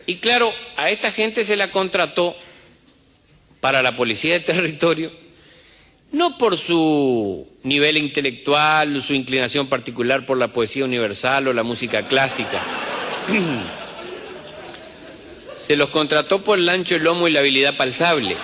Y 0.06 0.16
claro, 0.16 0.52
a 0.76 0.90
esta 0.90 1.10
gente 1.10 1.44
se 1.44 1.56
la 1.56 1.70
contrató 1.70 2.36
para 3.60 3.82
la 3.82 3.96
policía 3.96 4.34
de 4.34 4.40
territorio, 4.40 5.10
no 6.14 6.38
por 6.38 6.56
su 6.56 7.46
nivel 7.64 7.96
intelectual, 7.96 9.02
su 9.02 9.14
inclinación 9.14 9.66
particular 9.66 10.24
por 10.24 10.38
la 10.38 10.52
poesía 10.52 10.84
universal 10.84 11.48
o 11.48 11.52
la 11.52 11.62
música 11.62 12.06
clásica, 12.06 12.62
Se 15.64 15.76
los 15.76 15.88
contrató 15.88 16.44
por 16.44 16.58
el 16.58 16.68
ancho, 16.68 16.96
el 16.96 17.04
lomo 17.04 17.26
y 17.26 17.30
la 17.30 17.40
habilidad 17.40 17.74
palsable. 17.74 18.36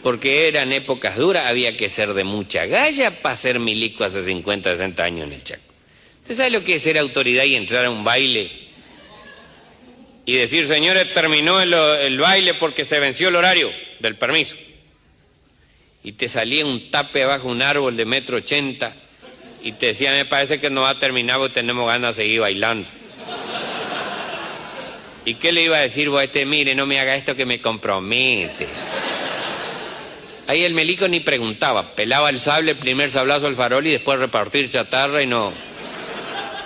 Porque 0.00 0.46
eran 0.46 0.70
épocas 0.70 1.16
duras, 1.16 1.46
había 1.48 1.76
que 1.76 1.88
ser 1.88 2.14
de 2.14 2.22
mucha 2.22 2.66
galla 2.66 3.10
para 3.20 3.36
ser 3.36 3.58
milico 3.58 4.04
hace 4.04 4.22
50, 4.22 4.70
60 4.70 5.02
años 5.02 5.26
en 5.26 5.32
el 5.32 5.42
Chaco. 5.42 5.74
¿Usted 6.22 6.36
sabe 6.36 6.50
lo 6.50 6.62
que 6.62 6.76
es 6.76 6.84
ser 6.84 6.98
autoridad 6.98 7.42
y 7.42 7.56
entrar 7.56 7.84
a 7.84 7.90
un 7.90 8.04
baile? 8.04 8.48
Y 10.24 10.36
decir, 10.36 10.68
señores, 10.68 11.12
terminó 11.12 11.60
el, 11.60 11.74
el 11.74 12.16
baile 12.16 12.54
porque 12.54 12.84
se 12.84 13.00
venció 13.00 13.28
el 13.28 13.34
horario 13.34 13.72
del 13.98 14.14
permiso. 14.14 14.54
Y 16.04 16.12
te 16.12 16.28
salía 16.28 16.64
un 16.66 16.90
tape 16.90 17.22
abajo 17.24 17.48
un 17.48 17.62
árbol 17.62 17.96
de 17.96 18.04
metro 18.04 18.36
ochenta 18.36 18.94
y 19.62 19.72
te 19.72 19.86
decía, 19.86 20.12
me 20.12 20.26
parece 20.26 20.60
que 20.60 20.68
no 20.68 20.82
va 20.82 20.90
a 20.90 20.98
terminar 20.98 21.38
porque 21.38 21.54
tenemos 21.54 21.86
ganas 21.88 22.16
de 22.16 22.22
seguir 22.22 22.40
bailando. 22.40 22.88
¿Y 25.24 25.34
qué 25.36 25.52
le 25.52 25.62
iba 25.62 25.78
a 25.78 25.80
decir 25.80 26.10
vos 26.10 26.20
a 26.20 26.24
este? 26.24 26.44
Mire, 26.44 26.74
no 26.74 26.84
me 26.84 27.00
haga 27.00 27.16
esto 27.16 27.34
que 27.34 27.46
me 27.46 27.62
compromete. 27.62 28.68
Ahí 30.46 30.62
el 30.62 30.74
melico 30.74 31.08
ni 31.08 31.20
preguntaba, 31.20 31.94
pelaba 31.94 32.28
el 32.28 32.38
sable, 32.38 32.72
el 32.72 32.76
primer 32.76 33.10
sablazo 33.10 33.46
al 33.46 33.56
farol 33.56 33.86
y 33.86 33.92
después 33.92 34.18
repartir 34.18 34.68
chatarra 34.68 35.22
y 35.22 35.26
no, 35.26 35.54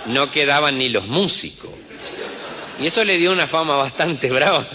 no 0.07 0.29
quedaban 0.31 0.77
ni 0.77 0.89
los 0.89 1.07
músicos. 1.07 1.71
Y 2.81 2.87
eso 2.87 3.05
le 3.05 3.17
dio 3.17 3.31
una 3.31 3.47
fama 3.47 3.77
bastante 3.77 4.29
brava. 4.29 4.67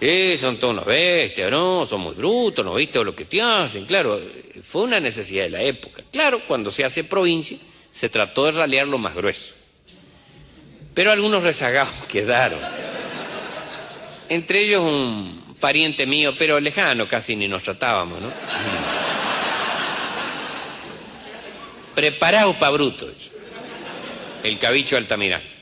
Eh, 0.00 0.36
son 0.38 0.58
todos 0.58 0.74
unos 0.74 0.84
bestias, 0.84 1.50
¿no? 1.50 1.86
Son 1.86 2.00
muy 2.00 2.14
brutos, 2.14 2.64
¿no 2.64 2.74
viste 2.74 3.02
lo 3.02 3.14
que 3.14 3.24
te 3.24 3.40
hacen? 3.40 3.86
Claro, 3.86 4.20
fue 4.62 4.82
una 4.82 5.00
necesidad 5.00 5.44
de 5.44 5.50
la 5.50 5.62
época. 5.62 6.02
Claro, 6.12 6.42
cuando 6.46 6.70
se 6.70 6.84
hace 6.84 7.04
provincia, 7.04 7.56
se 7.90 8.08
trató 8.10 8.44
de 8.44 8.52
ralear 8.52 8.86
lo 8.86 8.98
más 8.98 9.14
grueso. 9.14 9.54
Pero 10.92 11.12
algunos 11.12 11.42
rezagados 11.42 11.94
quedaron. 12.08 12.60
Entre 14.28 14.60
ellos 14.60 14.82
un 14.82 15.56
pariente 15.60 16.04
mío, 16.04 16.34
pero 16.38 16.60
lejano, 16.60 17.08
casi 17.08 17.34
ni 17.34 17.48
nos 17.48 17.62
tratábamos, 17.62 18.20
¿no? 18.20 18.30
Preparado 21.94 22.58
para 22.58 22.72
brutos. 22.72 23.30
El 24.42 24.58
cabicho 24.58 24.98
Altamirano. 24.98 25.55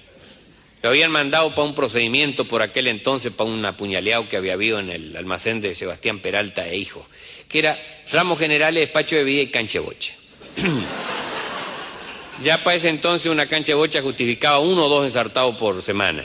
Lo 0.85 0.91
habían 0.91 1.11
mandado 1.11 1.55
para 1.55 1.66
un 1.66 1.74
procedimiento 1.74 2.45
por 2.45 2.61
aquel 2.61 2.89
entonces, 2.89 3.32
para 3.32 3.49
un 3.49 3.64
apuñaleado 3.64 4.28
que 4.28 4.37
había 4.37 4.53
habido 4.53 4.78
en 4.78 4.91
el 4.91 5.16
almacén 5.16 5.62
de 5.62 5.74
Sebastián 5.74 6.18
Peralta 6.18 6.68
e 6.68 6.76
Hijo, 6.76 7.09
que 7.49 7.61
era 7.61 7.78
ramos 8.12 8.39
generales, 8.39 8.82
despacho 8.82 9.16
de 9.16 9.24
vida 9.24 9.41
y 9.41 9.47
cancha 9.47 9.80
bocha. 9.80 10.12
ya 12.43 12.62
para 12.62 12.76
ese 12.76 12.91
entonces 12.91 13.32
una 13.32 13.49
cancha 13.49 13.72
justificaba 14.03 14.59
uno 14.59 14.85
o 14.85 14.89
dos 14.91 15.05
ensartados 15.07 15.57
por 15.57 15.80
semana. 15.80 16.22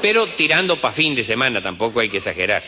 Pero 0.00 0.28
tirando 0.36 0.80
para 0.80 0.94
fin 0.94 1.16
de 1.16 1.24
semana, 1.24 1.60
tampoco 1.60 1.98
hay 1.98 2.10
que 2.10 2.18
exagerar. 2.18 2.62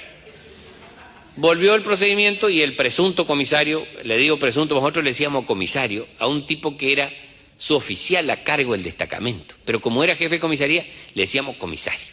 Volvió 1.37 1.77
el 1.77 1.83
procedimiento 1.83 2.51
y 2.51 2.63
el 2.63 2.75
presunto 2.75 3.29
comisario, 3.29 3.87
le 4.03 4.17
digo 4.17 4.41
presunto, 4.41 4.75
nosotros 4.75 5.05
le 5.05 5.11
decíamos 5.11 5.45
comisario, 5.45 6.09
a 6.19 6.27
un 6.27 6.47
tipo 6.47 6.77
que 6.77 6.91
era 6.91 7.13
su 7.57 7.77
oficial 7.77 8.29
a 8.31 8.43
cargo 8.43 8.73
del 8.73 8.83
destacamento. 8.83 9.55
Pero 9.65 9.81
como 9.81 10.03
era 10.05 10.17
jefe 10.17 10.35
de 10.37 10.41
comisaría, 10.41 10.87
le 11.15 11.23
decíamos 11.23 11.57
comisario. 11.57 12.07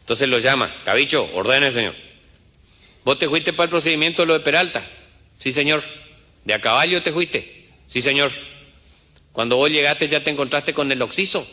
Entonces 0.00 0.28
lo 0.28 0.38
llama, 0.38 0.74
Cabicho, 0.84 1.28
ordene, 1.34 1.72
señor. 1.72 1.94
¿Vos 3.04 3.18
te 3.18 3.28
fuiste 3.28 3.52
para 3.52 3.64
el 3.64 3.70
procedimiento 3.70 4.22
de 4.22 4.26
lo 4.26 4.34
de 4.34 4.40
Peralta? 4.40 4.88
Sí, 5.38 5.52
señor. 5.52 5.82
¿De 6.44 6.54
a 6.54 6.60
caballo 6.60 7.02
te 7.02 7.12
fuiste? 7.12 7.68
Sí, 7.86 8.02
señor. 8.02 8.32
Cuando 9.32 9.56
vos 9.56 9.70
llegaste 9.70 10.08
ya 10.08 10.24
te 10.24 10.30
encontraste 10.30 10.72
con 10.72 10.90
el 10.90 11.02
oxiso. 11.02 11.46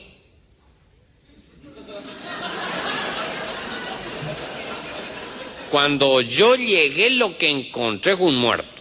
Cuando 5.70 6.22
yo 6.22 6.56
llegué 6.56 7.10
lo 7.12 7.38
que 7.38 7.50
encontré 7.50 8.16
fue 8.16 8.28
un 8.28 8.38
muerto. 8.38 8.73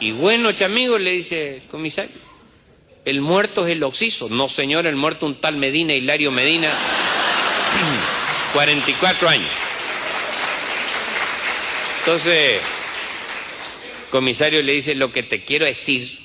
Y 0.00 0.12
bueno, 0.12 0.52
chamigo, 0.52 0.96
le 0.96 1.12
dice 1.12 1.62
comisario, 1.70 2.14
el 3.04 3.20
muerto 3.20 3.66
es 3.66 3.72
el 3.72 3.82
oxiso. 3.82 4.28
No, 4.28 4.48
señor, 4.48 4.86
el 4.86 4.96
muerto 4.96 5.26
un 5.26 5.40
tal 5.40 5.56
Medina, 5.56 5.94
Hilario 5.94 6.30
Medina, 6.30 6.72
44 8.52 9.28
años. 9.28 9.50
Entonces, 12.00 12.60
comisario 14.10 14.62
le 14.62 14.72
dice, 14.72 14.94
lo 14.94 15.10
que 15.10 15.22
te 15.22 15.44
quiero 15.44 15.66
decir, 15.66 16.20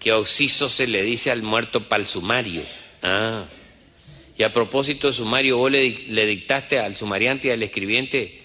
que 0.00 0.12
oxiso 0.12 0.68
se 0.68 0.86
le 0.86 1.02
dice 1.02 1.30
al 1.30 1.42
muerto 1.42 1.88
para 1.88 2.02
el 2.02 2.08
sumario. 2.08 2.62
Ah, 3.02 3.44
y 4.36 4.42
a 4.42 4.52
propósito 4.52 5.08
de 5.08 5.14
sumario, 5.14 5.58
vos 5.58 5.70
le, 5.70 5.90
le 6.08 6.26
dictaste 6.26 6.80
al 6.80 6.96
sumariante 6.96 7.48
y 7.48 7.50
al 7.52 7.62
escribiente 7.62 8.42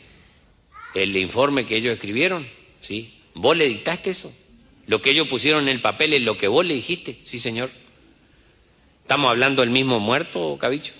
el 0.93 1.17
informe 1.17 1.65
que 1.65 1.77
ellos 1.77 1.93
escribieron, 1.93 2.47
¿sí? 2.81 3.22
¿Vos 3.35 3.57
le 3.57 3.67
dictaste 3.67 4.11
eso? 4.11 4.33
Lo 4.87 5.01
que 5.01 5.11
ellos 5.11 5.27
pusieron 5.27 5.63
en 5.63 5.69
el 5.69 5.81
papel 5.81 6.13
es 6.13 6.21
lo 6.21 6.37
que 6.37 6.47
vos 6.47 6.65
le 6.65 6.73
dijiste. 6.73 7.17
Sí, 7.23 7.39
señor. 7.39 7.71
¿Estamos 9.01 9.29
hablando 9.29 9.61
del 9.61 9.71
mismo 9.71 9.99
muerto, 9.99 10.57
cabicho? 10.59 10.93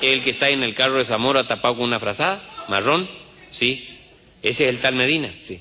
¿El 0.00 0.22
que 0.22 0.30
está 0.30 0.48
en 0.48 0.62
el 0.62 0.74
carro 0.74 0.98
de 0.98 1.04
Zamora 1.04 1.46
tapado 1.46 1.76
con 1.76 1.84
una 1.84 2.00
frazada? 2.00 2.42
¿Marrón? 2.68 3.08
Sí. 3.50 3.88
¿Ese 4.42 4.64
es 4.64 4.70
el 4.70 4.80
tal 4.80 4.94
Medina? 4.94 5.32
Sí. 5.40 5.60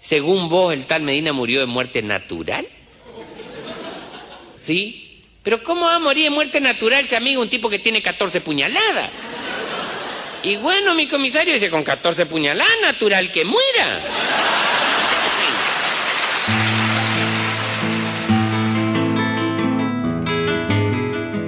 Según 0.00 0.48
vos, 0.48 0.72
el 0.72 0.86
tal 0.86 1.02
Medina 1.02 1.32
murió 1.32 1.60
de 1.60 1.66
muerte 1.66 2.02
natural. 2.02 2.66
¿Sí? 4.58 5.20
Pero 5.42 5.62
¿cómo 5.62 5.86
va 5.86 5.96
a 5.96 5.98
morir 5.98 6.24
de 6.24 6.30
muerte 6.30 6.60
natural, 6.60 7.06
amigo, 7.16 7.42
un 7.42 7.48
tipo 7.48 7.68
que 7.68 7.78
tiene 7.78 8.00
14 8.00 8.40
puñaladas? 8.40 9.10
Y 10.44 10.56
bueno, 10.56 10.94
mi 10.94 11.06
comisario 11.06 11.54
dice, 11.54 11.70
con 11.70 11.84
14 11.84 12.26
puñaladas, 12.26 12.72
natural 12.82 13.30
que 13.30 13.44
muera. 13.44 14.00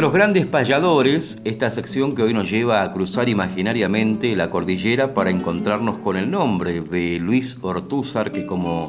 Nuestros 0.00 0.18
grandes 0.18 0.46
payadores, 0.46 1.42
esta 1.44 1.70
sección 1.70 2.14
que 2.14 2.22
hoy 2.22 2.32
nos 2.32 2.50
lleva 2.50 2.82
a 2.82 2.90
cruzar 2.94 3.28
imaginariamente 3.28 4.34
la 4.34 4.48
cordillera 4.48 5.12
para 5.12 5.28
encontrarnos 5.28 5.98
con 5.98 6.16
el 6.16 6.30
nombre 6.30 6.80
de 6.80 7.18
Luis 7.18 7.58
Ortúzar, 7.60 8.32
que 8.32 8.46
como 8.46 8.88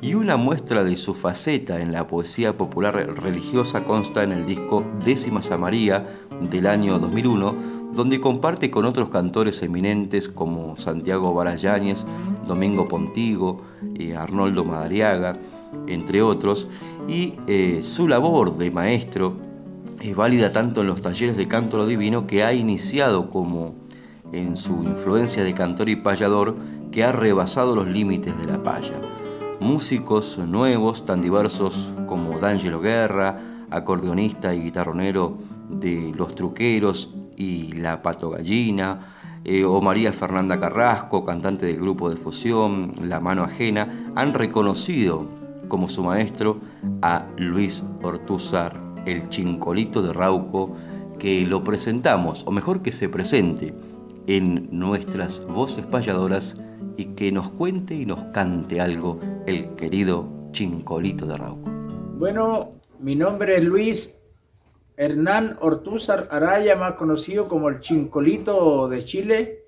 y 0.00 0.14
una 0.14 0.36
muestra 0.36 0.84
de 0.84 0.96
su 0.96 1.14
faceta 1.14 1.80
en 1.80 1.92
la 1.92 2.06
poesía 2.06 2.56
popular 2.56 2.94
religiosa 3.22 3.84
consta 3.84 4.22
en 4.22 4.32
el 4.32 4.46
disco 4.46 4.84
Décimas 5.04 5.50
a 5.50 5.58
María 5.58 6.06
del 6.50 6.66
año 6.66 6.98
2001, 6.98 7.79
donde 7.92 8.20
comparte 8.20 8.70
con 8.70 8.84
otros 8.84 9.10
cantores 9.10 9.62
eminentes 9.62 10.28
como 10.28 10.76
Santiago 10.76 11.34
Barayáñez, 11.34 12.06
Domingo 12.46 12.86
Pontigo, 12.88 13.62
y 13.94 14.12
Arnoldo 14.12 14.64
Madariaga, 14.64 15.36
entre 15.86 16.22
otros, 16.22 16.68
y 17.08 17.34
eh, 17.46 17.80
su 17.82 18.08
labor 18.08 18.56
de 18.56 18.70
maestro 18.70 19.34
es 20.00 20.16
válida 20.16 20.52
tanto 20.52 20.80
en 20.80 20.86
los 20.86 21.02
talleres 21.02 21.36
de 21.36 21.48
canto 21.48 21.76
lo 21.76 21.86
divino 21.86 22.26
que 22.26 22.42
ha 22.42 22.54
iniciado 22.54 23.28
como 23.28 23.74
en 24.32 24.56
su 24.56 24.82
influencia 24.82 25.44
de 25.44 25.54
cantor 25.54 25.88
y 25.88 25.96
payador 25.96 26.56
que 26.90 27.04
ha 27.04 27.12
rebasado 27.12 27.74
los 27.74 27.86
límites 27.86 28.36
de 28.38 28.46
la 28.46 28.62
paya. 28.62 29.00
Músicos 29.60 30.38
nuevos 30.38 31.04
tan 31.04 31.20
diversos 31.20 31.90
como 32.06 32.38
D'Angelo 32.38 32.80
Guerra, 32.80 33.38
acordeonista 33.70 34.54
y 34.54 34.62
guitarronero 34.62 35.36
de 35.68 36.12
Los 36.16 36.34
Truqueros 36.34 37.14
y 37.40 37.72
La 37.72 38.02
Pato 38.02 38.28
Gallina, 38.28 39.00
eh, 39.44 39.64
o 39.64 39.80
María 39.80 40.12
Fernanda 40.12 40.60
Carrasco, 40.60 41.24
cantante 41.24 41.64
del 41.64 41.76
grupo 41.76 42.10
de 42.10 42.16
fusión 42.16 42.92
La 43.02 43.18
Mano 43.18 43.44
Ajena, 43.44 44.10
han 44.14 44.34
reconocido 44.34 45.26
como 45.68 45.88
su 45.88 46.02
maestro 46.02 46.60
a 47.00 47.26
Luis 47.38 47.82
Ortúzar, 48.02 48.78
el 49.06 49.26
chincolito 49.30 50.02
de 50.02 50.12
Rauco, 50.12 50.76
que 51.18 51.46
lo 51.46 51.64
presentamos, 51.64 52.44
o 52.46 52.50
mejor 52.50 52.82
que 52.82 52.92
se 52.92 53.08
presente, 53.08 53.74
en 54.26 54.68
nuestras 54.70 55.46
voces 55.46 55.86
payadoras 55.86 56.60
y 56.98 57.06
que 57.06 57.32
nos 57.32 57.48
cuente 57.50 57.94
y 57.94 58.04
nos 58.04 58.22
cante 58.34 58.82
algo 58.82 59.18
el 59.46 59.66
querido 59.76 60.28
chincolito 60.52 61.26
de 61.26 61.36
Rauco. 61.38 61.70
Bueno, 62.18 62.72
mi 62.98 63.16
nombre 63.16 63.56
es 63.56 63.64
Luis 63.64 64.19
Hernán 65.00 65.56
Ortúzar 65.62 66.28
Araya, 66.30 66.76
más 66.76 66.92
conocido 66.92 67.48
como 67.48 67.70
el 67.70 67.80
Chincolito 67.80 68.86
de 68.86 69.02
Chile, 69.02 69.64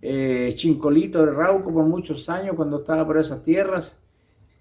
eh, 0.00 0.52
Chincolito 0.54 1.26
de 1.26 1.32
Rauco 1.32 1.74
por 1.74 1.86
muchos 1.86 2.28
años 2.28 2.54
cuando 2.54 2.78
estaba 2.78 3.04
por 3.04 3.18
esas 3.18 3.42
tierras, 3.42 3.98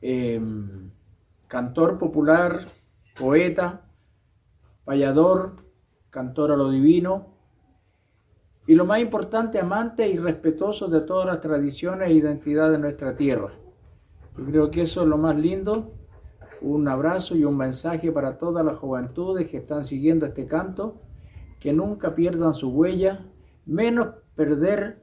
em, 0.01 0.89
cantor 1.47 1.99
popular, 1.99 2.66
poeta, 3.20 3.82
payador, 4.84 5.57
cantor 6.10 6.53
a 6.53 6.55
lo 6.55 6.72
divino, 6.72 7.28
y 8.66 8.74
lo 8.74 8.86
más 8.86 9.01
importante, 9.01 9.60
amante 9.60 10.10
y 10.10 10.18
respetuoso 10.18 10.88
de 10.88 11.01
todas 11.01 11.28
las 11.28 11.39
tradiciones 11.39 12.10
e 12.10 12.14
identidades 12.14 12.78
de 12.78 12.82
nuestra 12.82 13.16
tierra. 13.16 13.53
Yo 14.36 14.45
creo 14.45 14.72
que 14.72 14.82
eso 14.82 15.03
es 15.03 15.07
lo 15.07 15.20
más 15.20 15.38
lindo. 15.38 15.99
Un 16.62 16.88
abrazo 16.88 17.36
y 17.36 17.45
un 17.45 17.57
mensaje 17.57 18.12
para 18.12 18.38
todas 18.38 18.66
las 18.66 18.78
juventudes 18.78 19.47
que 19.47 19.57
están 19.57 19.86
siguiendo 19.86 20.26
este 20.26 20.45
canto, 20.45 20.95
que 21.60 21.74
nunca 21.74 22.16
pierdan 22.16 22.53
su 22.53 22.70
huella, 22.70 23.26
menos 23.66 24.10
perder 24.36 24.99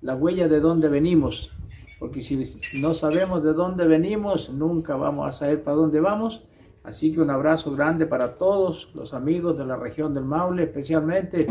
la 0.00 0.14
huella 0.14 0.48
de 0.48 0.60
dónde 0.60 0.88
venimos, 0.88 1.52
porque 1.98 2.20
si 2.20 2.42
no 2.80 2.94
sabemos 2.94 3.42
de 3.42 3.52
dónde 3.52 3.86
venimos, 3.86 4.50
nunca 4.50 4.96
vamos 4.96 5.28
a 5.28 5.32
saber 5.32 5.62
para 5.62 5.76
dónde 5.76 6.00
vamos. 6.00 6.48
Así 6.84 7.12
que 7.12 7.20
un 7.20 7.30
abrazo 7.30 7.72
grande 7.72 8.06
para 8.06 8.34
todos 8.34 8.90
los 8.94 9.12
amigos 9.12 9.58
de 9.58 9.66
la 9.66 9.76
región 9.76 10.14
del 10.14 10.24
Maule, 10.24 10.64
especialmente 10.64 11.46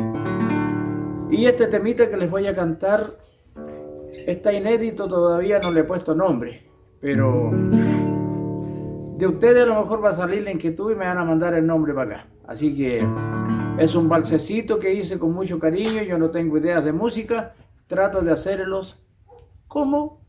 y 1.30 1.46
este 1.48 1.68
temita 1.68 2.10
que 2.10 2.18
les 2.18 2.30
voy 2.30 2.48
a 2.48 2.56
cantar 2.56 3.18
está 4.28 4.54
inédito, 4.54 5.08
todavía 5.08 5.60
no 5.60 5.72
le 5.72 5.82
he 5.82 5.84
puesto 5.84 6.14
nombre, 6.16 6.70
pero 7.02 7.52
de 9.18 9.28
ustedes 9.28 9.64
a 9.64 9.66
lo 9.66 9.82
mejor 9.82 10.04
va 10.04 10.10
a 10.10 10.14
salir 10.14 10.44
la 10.44 10.52
inquietud 10.52 10.92
y 10.92 10.96
me 10.96 11.06
van 11.06 11.18
a 11.18 11.24
mandar 11.24 11.54
el 11.54 11.66
nombre 11.66 11.94
para 11.94 12.16
acá. 12.16 12.28
Así 12.48 12.76
que 12.76 13.08
es 13.78 13.96
un 13.96 14.10
balsecito 14.10 14.78
que 14.78 14.94
hice 14.94 15.18
con 15.18 15.34
mucho 15.34 15.60
cariño, 15.60 16.04
yo 16.04 16.18
no 16.18 16.32
tengo 16.32 16.58
ideas 16.58 16.84
de 16.84 16.92
música, 16.92 17.54
trato 17.88 18.22
de 18.22 18.32
hacerlos 18.32 19.02
como 19.68 20.22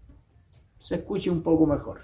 se 0.78 0.97
escuche 0.97 1.30
un 1.30 1.43
poco 1.43 1.66
mejor. 1.66 2.01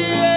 yeah. 0.00 0.29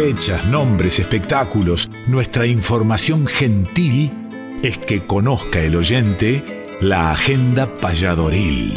Fechas, 0.00 0.46
nombres, 0.46 1.00
espectáculos, 1.00 1.90
nuestra 2.06 2.46
información 2.46 3.26
gentil 3.26 4.12
es 4.62 4.78
que 4.78 5.00
conozca 5.00 5.60
el 5.60 5.74
oyente 5.74 6.44
la 6.80 7.10
agenda 7.10 7.74
payadoril. 7.78 8.74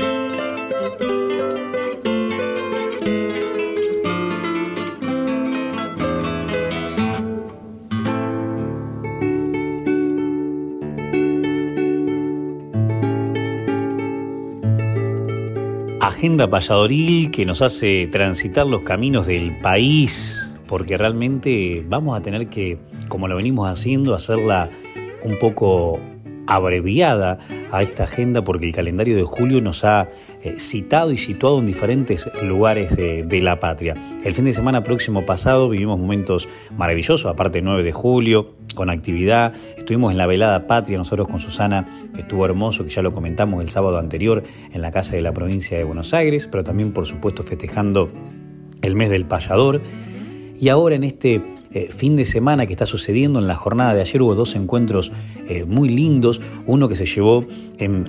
Agenda 16.00 16.50
payadoril 16.50 17.30
que 17.30 17.46
nos 17.46 17.62
hace 17.62 18.08
transitar 18.08 18.66
los 18.66 18.82
caminos 18.82 19.28
del 19.28 19.56
país, 19.60 20.41
porque 20.72 20.98
realmente 20.98 21.86
vamos 21.86 22.18
a 22.18 22.22
tener 22.22 22.48
que, 22.48 22.78
como 23.10 23.28
lo 23.28 23.36
venimos 23.36 23.68
haciendo, 23.68 24.16
hacerla 24.16 24.70
un 25.22 25.38
poco 25.38 26.00
abreviada 26.48 27.40
a 27.74 27.84
esta 27.84 28.06
agenda 28.06 28.46
porque 28.46 28.68
el 28.68 28.74
calendario 28.74 29.18
de 29.18 29.24
julio 29.24 29.60
nos 29.60 29.84
ha 29.84 30.08
eh, 30.44 30.56
citado 30.60 31.12
y 31.12 31.18
situado 31.18 31.60
en 31.60 31.66
diferentes 31.66 32.32
lugares 32.42 32.96
de, 32.96 33.42
la 33.42 33.60
patria. 33.60 33.96
El 34.24 34.34
fin 34.34 34.46
de 34.46 34.54
semana 34.54 34.82
próximo 34.82 35.26
pasado 35.26 35.68
vivimos 35.68 36.00
momentos 36.00 36.48
maravillosos, 36.78 37.26
aparte 37.26 37.58
del 37.58 37.66
9 37.66 37.84
de 37.84 37.92
julio, 37.92 38.56
con 38.74 38.90
actividad. 38.90 39.54
Estuvimos 39.78 40.14
en 40.14 40.18
la 40.18 40.26
velada 40.26 40.68
patria, 40.68 40.98
nosotros 40.98 41.28
con 41.28 41.42
Susana, 41.42 41.86
que 42.16 42.22
estuvo 42.22 42.46
hermoso, 42.46 42.86
que 42.86 42.92
ya 42.92 43.02
lo 43.02 43.12
comentamos 43.12 43.62
el 43.62 43.70
sábado 43.70 44.00
anterior 44.00 44.42
en 44.72 44.82
la 44.82 44.92
casa 44.92 45.18
de 45.18 45.22
la 45.22 45.34
provincia 45.34 45.78
de 45.78 45.84
Buenos 45.84 46.14
Aires, 46.14 46.48
pero 46.50 46.64
también 46.64 46.94
por 46.94 47.08
supuesto 47.08 47.44
festejando 47.44 48.10
el 48.82 48.96
mes 48.96 49.10
del 49.10 49.26
payador. 49.26 49.82
Y 50.62 50.70
ahora 50.70 50.94
en 50.94 51.04
este 51.04 51.42
eh, 51.74 51.88
fin 51.90 52.16
de 52.16 52.24
semana 52.24 52.68
que 52.68 52.74
está 52.74 52.86
sucediendo. 52.86 53.40
En 53.40 53.48
la 53.48 53.56
jornada 53.56 53.96
de 53.96 54.02
ayer 54.02 54.22
hubo 54.22 54.36
dos 54.36 54.56
encuentros 54.56 55.12
eh, 55.50 55.66
muy 55.66 55.90
lindos. 55.90 56.40
Uno 56.68 56.88
que 56.88 56.96
se 56.96 57.06
llevó 57.06 57.44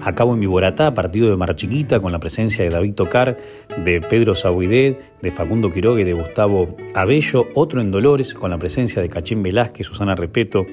a 0.03 0.15
cabo 0.15 0.35
en 0.35 0.41
Viboratá, 0.41 0.93
partido 0.93 1.31
de 1.31 1.37
Mar 1.37 1.57
Chiquita, 1.57 2.01
con 2.01 2.13
la 2.13 2.19
presencia 2.19 2.63
de 2.63 2.69
David 2.69 2.93
Tocar, 2.93 3.39
de 3.85 4.03
Pedro 4.03 4.35
Sauidet, 4.35 4.99
de 5.23 5.31
Facundo 5.31 5.73
Quiroga 5.73 6.03
y 6.03 6.05
de 6.05 6.13
Gustavo 6.13 6.77
Abello. 6.95 7.47
Otro 7.55 7.81
en 7.81 7.91
Dolores, 7.91 8.35
con 8.35 8.51
la 8.51 8.59
presencia 8.59 9.01
de 9.01 9.09
Cachín 9.09 9.43
Velázquez, 9.43 9.87
Susana 9.87 10.15
Repeto, 10.15 10.67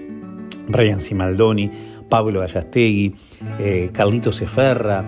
Brian 0.67 0.99
Simaldoni, 0.99 1.71
Pablo 2.09 2.41
Gallastegui, 2.41 3.15
eh, 3.59 3.89
Carlito 3.93 4.34
Seferra, 4.34 5.05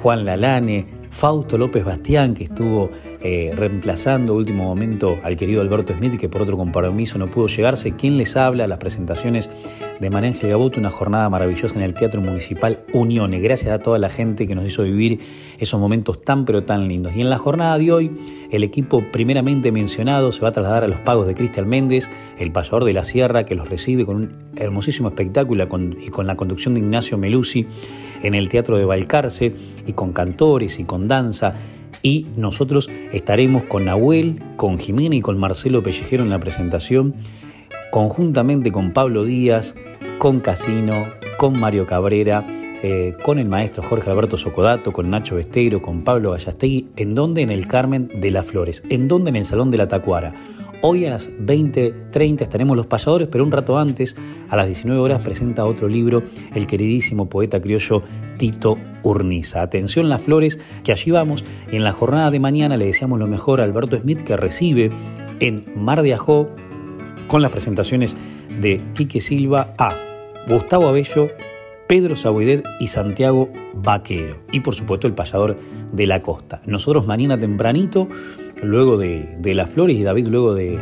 Juan 0.00 0.24
Lalane, 0.24 0.86
Fausto 1.10 1.58
López 1.58 1.84
Bastián, 1.84 2.34
que 2.34 2.44
estuvo 2.44 2.90
eh, 3.28 3.50
reemplazando 3.52 4.34
último 4.34 4.62
momento 4.62 5.18
al 5.24 5.36
querido 5.36 5.60
Alberto 5.60 5.92
Smith, 5.92 6.16
que 6.16 6.28
por 6.28 6.42
otro 6.42 6.56
compromiso 6.56 7.18
no 7.18 7.28
pudo 7.28 7.48
llegarse. 7.48 7.96
¿Quién 7.96 8.18
les 8.18 8.36
habla? 8.36 8.68
Las 8.68 8.78
presentaciones 8.78 9.50
de 9.98 10.10
Marenje 10.10 10.48
Gaboto, 10.48 10.78
una 10.78 10.90
jornada 10.90 11.28
maravillosa 11.28 11.74
en 11.74 11.82
el 11.82 11.92
Teatro 11.92 12.20
Municipal 12.20 12.84
Uniones. 12.92 13.42
Gracias 13.42 13.72
a 13.72 13.80
toda 13.80 13.98
la 13.98 14.10
gente 14.10 14.46
que 14.46 14.54
nos 14.54 14.64
hizo 14.64 14.84
vivir 14.84 15.18
esos 15.58 15.80
momentos 15.80 16.22
tan 16.22 16.44
pero 16.44 16.62
tan 16.62 16.86
lindos. 16.86 17.16
Y 17.16 17.20
en 17.20 17.28
la 17.28 17.38
jornada 17.38 17.76
de 17.78 17.90
hoy, 17.90 18.12
el 18.52 18.62
equipo 18.62 19.02
primeramente 19.10 19.72
mencionado 19.72 20.30
se 20.30 20.42
va 20.42 20.50
a 20.50 20.52
trasladar 20.52 20.84
a 20.84 20.88
los 20.88 21.00
pagos 21.00 21.26
de 21.26 21.34
Cristian 21.34 21.68
Méndez, 21.68 22.08
el 22.38 22.52
payador 22.52 22.84
de 22.84 22.92
la 22.92 23.02
Sierra, 23.02 23.44
que 23.44 23.56
los 23.56 23.68
recibe 23.68 24.06
con 24.06 24.16
un 24.16 24.28
hermosísimo 24.54 25.08
espectáculo 25.08 25.64
y 26.00 26.10
con 26.10 26.28
la 26.28 26.36
conducción 26.36 26.74
de 26.74 26.80
Ignacio 26.80 27.18
Melusi 27.18 27.66
en 28.22 28.34
el 28.34 28.48
Teatro 28.48 28.78
de 28.78 28.84
Balcarce 28.84 29.52
y 29.84 29.94
con 29.94 30.12
cantores 30.12 30.78
y 30.78 30.84
con 30.84 31.08
danza. 31.08 31.54
Y 32.06 32.24
nosotros 32.36 32.88
estaremos 33.12 33.64
con 33.64 33.86
Nahuel, 33.86 34.40
con 34.54 34.78
Jimena 34.78 35.16
y 35.16 35.20
con 35.20 35.38
Marcelo 35.38 35.82
Pellejero 35.82 36.22
en 36.22 36.30
la 36.30 36.38
presentación, 36.38 37.16
conjuntamente 37.90 38.70
con 38.70 38.92
Pablo 38.92 39.24
Díaz, 39.24 39.74
con 40.18 40.38
Casino, 40.38 40.94
con 41.36 41.58
Mario 41.58 41.84
Cabrera, 41.84 42.46
eh, 42.84 43.12
con 43.24 43.40
el 43.40 43.48
maestro 43.48 43.82
Jorge 43.82 44.08
Alberto 44.08 44.36
Socodato, 44.36 44.92
con 44.92 45.10
Nacho 45.10 45.34
Besteiro, 45.34 45.82
con 45.82 46.04
Pablo 46.04 46.30
Gallastegui, 46.30 46.86
en 46.94 47.16
donde 47.16 47.42
en 47.42 47.50
el 47.50 47.66
Carmen 47.66 48.08
de 48.20 48.30
las 48.30 48.46
Flores, 48.46 48.84
en 48.88 49.08
donde 49.08 49.30
en 49.30 49.36
el 49.36 49.44
Salón 49.44 49.72
de 49.72 49.78
la 49.78 49.88
Tacuara. 49.88 50.32
Hoy 50.82 51.06
a 51.06 51.10
las 51.10 51.30
20.30 51.30 52.42
estaremos 52.42 52.76
los 52.76 52.86
payadores, 52.86 53.28
pero 53.28 53.44
un 53.44 53.50
rato 53.50 53.78
antes, 53.78 54.14
a 54.48 54.56
las 54.56 54.66
19 54.66 55.00
horas, 55.00 55.20
presenta 55.20 55.64
otro 55.64 55.88
libro 55.88 56.22
el 56.54 56.66
queridísimo 56.66 57.28
poeta 57.28 57.60
criollo 57.60 58.02
Tito 58.36 58.76
Urniza. 59.02 59.62
Atención 59.62 60.08
las 60.08 60.22
flores, 60.22 60.58
que 60.84 60.92
allí 60.92 61.10
vamos. 61.10 61.44
Y 61.72 61.76
en 61.76 61.84
la 61.84 61.92
jornada 61.92 62.30
de 62.30 62.40
mañana 62.40 62.76
le 62.76 62.86
deseamos 62.86 63.18
lo 63.18 63.26
mejor 63.26 63.60
a 63.60 63.64
Alberto 63.64 63.96
Smith, 63.96 64.20
que 64.20 64.36
recibe 64.36 64.90
en 65.40 65.64
Mar 65.76 66.02
de 66.02 66.12
Ajó, 66.12 66.50
con 67.26 67.40
las 67.40 67.50
presentaciones 67.50 68.14
de 68.60 68.80
Quique 68.94 69.20
Silva 69.20 69.74
a 69.78 69.94
Gustavo 70.46 70.88
Abello, 70.88 71.28
Pedro 71.88 72.16
Sabuidet 72.16 72.64
y 72.80 72.88
Santiago 72.88 73.50
Vaquero. 73.74 74.36
Y 74.52 74.60
por 74.60 74.74
supuesto 74.74 75.06
el 75.06 75.14
payador 75.14 75.56
de 75.92 76.06
la 76.06 76.20
costa. 76.22 76.60
Nosotros 76.66 77.06
mañana 77.06 77.38
tempranito 77.38 78.08
luego 78.62 78.96
de, 78.96 79.34
de 79.38 79.54
Las 79.54 79.70
Flores 79.70 79.96
y 79.96 80.02
David 80.02 80.28
luego 80.28 80.54
de, 80.54 80.78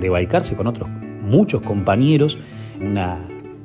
de 0.00 0.08
Balcarce 0.08 0.54
con 0.54 0.66
otros 0.66 0.88
muchos 1.24 1.62
compañeros, 1.62 2.38
una 2.80 3.18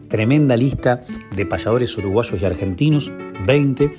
tremenda 0.08 0.58
lista 0.58 1.02
de 1.36 1.46
payadores 1.46 1.96
uruguayos 1.98 2.42
y 2.42 2.46
argentinos, 2.46 3.12
20. 3.46 3.92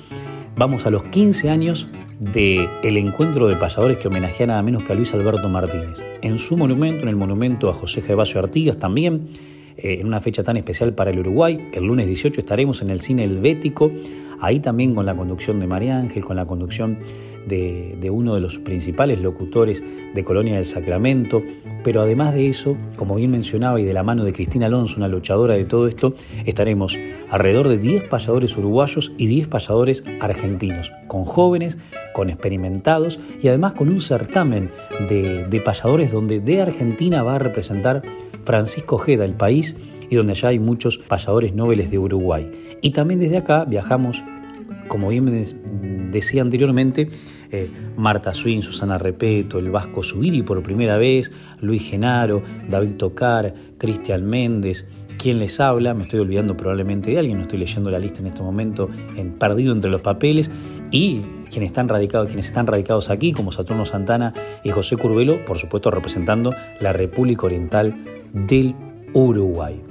Vamos 0.55 0.85
a 0.85 0.89
los 0.89 1.03
15 1.03 1.49
años 1.49 1.87
del 2.19 2.67
el 2.83 2.97
encuentro 2.97 3.47
de 3.47 3.55
payadores 3.55 3.97
que 3.97 4.07
homenajea 4.07 4.47
nada 4.47 4.61
menos 4.61 4.83
que 4.83 4.93
a 4.93 4.95
Luis 4.95 5.13
Alberto 5.13 5.49
Martínez. 5.49 6.03
En 6.21 6.37
su 6.37 6.57
monumento, 6.57 7.03
en 7.03 7.09
el 7.09 7.15
monumento 7.15 7.69
a 7.69 7.73
José 7.73 8.01
Gervasio 8.01 8.39
Artigas 8.39 8.77
también, 8.77 9.29
eh, 9.77 9.97
en 9.99 10.07
una 10.07 10.21
fecha 10.21 10.43
tan 10.43 10.57
especial 10.57 10.93
para 10.93 11.11
el 11.11 11.19
Uruguay, 11.19 11.69
el 11.73 11.85
lunes 11.85 12.05
18 12.05 12.41
estaremos 12.41 12.81
en 12.81 12.89
el 12.89 13.01
cine 13.01 13.23
Helvético, 13.23 13.91
ahí 14.39 14.59
también 14.59 14.93
con 14.93 15.05
la 15.05 15.15
conducción 15.15 15.59
de 15.59 15.67
María 15.67 15.97
Ángel, 15.97 16.23
con 16.23 16.35
la 16.35 16.45
conducción 16.45 16.99
de, 17.47 18.09
uno 18.11 18.35
de 18.35 18.41
los 18.41 18.59
principales 18.59 19.19
locutores 19.21 19.83
de 20.13 20.23
Colonia 20.23 20.55
del 20.55 20.65
Sacramento, 20.65 21.41
pero 21.83 22.01
además 22.01 22.33
de 22.33 22.47
eso, 22.47 22.77
como 22.97 23.15
bien 23.15 23.31
mencionaba, 23.31 23.79
y 23.79 23.83
de 23.83 23.93
la 23.93 24.03
mano 24.03 24.23
de 24.23 24.33
Cristina 24.33 24.67
Alonso, 24.67 24.97
una 24.97 25.07
luchadora 25.07 25.55
de 25.55 25.65
todo 25.65 25.87
esto, 25.87 26.13
estaremos 26.45 26.97
alrededor 27.29 27.67
de 27.67 27.77
10 27.77 28.07
payadores 28.07 28.55
uruguayos 28.57 29.11
y 29.17 29.27
10 29.27 29.47
payadores 29.47 30.03
argentinos, 30.19 30.91
con 31.07 31.25
jóvenes, 31.25 31.77
con 32.13 32.29
experimentados 32.29 33.19
y 33.41 33.47
además 33.47 33.73
con 33.73 33.89
un 33.89 34.01
certamen 34.01 34.69
de, 35.09 35.47
de 35.47 35.59
payadores 35.61 36.11
donde 36.11 36.39
de 36.39 36.61
Argentina 36.61 37.23
va 37.23 37.35
a 37.35 37.39
representar 37.39 38.01
Francisco 38.43 38.95
Ojeda, 38.95 39.25
el 39.25 39.33
país, 39.33 39.75
y 40.09 40.15
donde 40.15 40.33
allá 40.33 40.49
hay 40.49 40.59
muchos 40.59 40.97
payadores 40.97 41.53
nobles 41.53 41.89
de 41.89 41.97
Uruguay. 41.97 42.51
Y 42.81 42.91
también 42.91 43.19
desde 43.19 43.37
acá 43.37 43.65
viajamos 43.65 44.23
como 44.91 45.07
bien 45.07 46.11
decía 46.11 46.41
anteriormente, 46.41 47.07
eh, 47.49 47.71
Marta 47.95 48.33
Swin, 48.33 48.61
Susana 48.61 48.97
Repeto, 48.97 49.57
el 49.57 49.71
Vasco 49.71 50.03
Subiri 50.03 50.43
por 50.43 50.61
primera 50.61 50.97
vez, 50.97 51.31
Luis 51.61 51.89
Genaro, 51.89 52.43
David 52.69 52.97
Tocar, 52.97 53.53
Cristian 53.77 54.25
Méndez, 54.25 54.85
quien 55.17 55.39
les 55.39 55.61
habla, 55.61 55.93
me 55.93 56.03
estoy 56.03 56.19
olvidando 56.19 56.57
probablemente 56.57 57.09
de 57.09 57.19
alguien, 57.19 57.37
no 57.37 57.43
estoy 57.43 57.59
leyendo 57.59 57.89
la 57.89 57.99
lista 57.99 58.19
en 58.19 58.27
este 58.27 58.41
momento, 58.41 58.89
en, 59.15 59.31
perdido 59.31 59.71
entre 59.71 59.89
los 59.89 60.01
papeles, 60.01 60.51
y 60.91 61.21
quienes 61.49 61.69
están 61.69 61.87
radicados, 61.87 62.27
quienes 62.27 62.47
están 62.47 62.67
radicados 62.67 63.09
aquí, 63.09 63.31
como 63.31 63.53
Saturno 63.53 63.85
Santana 63.85 64.33
y 64.61 64.71
José 64.71 64.97
Curvelo, 64.97 65.45
por 65.45 65.57
supuesto 65.57 65.89
representando 65.89 66.53
la 66.81 66.91
República 66.91 67.45
Oriental 67.45 67.95
del 68.33 68.75
Uruguay. 69.13 69.81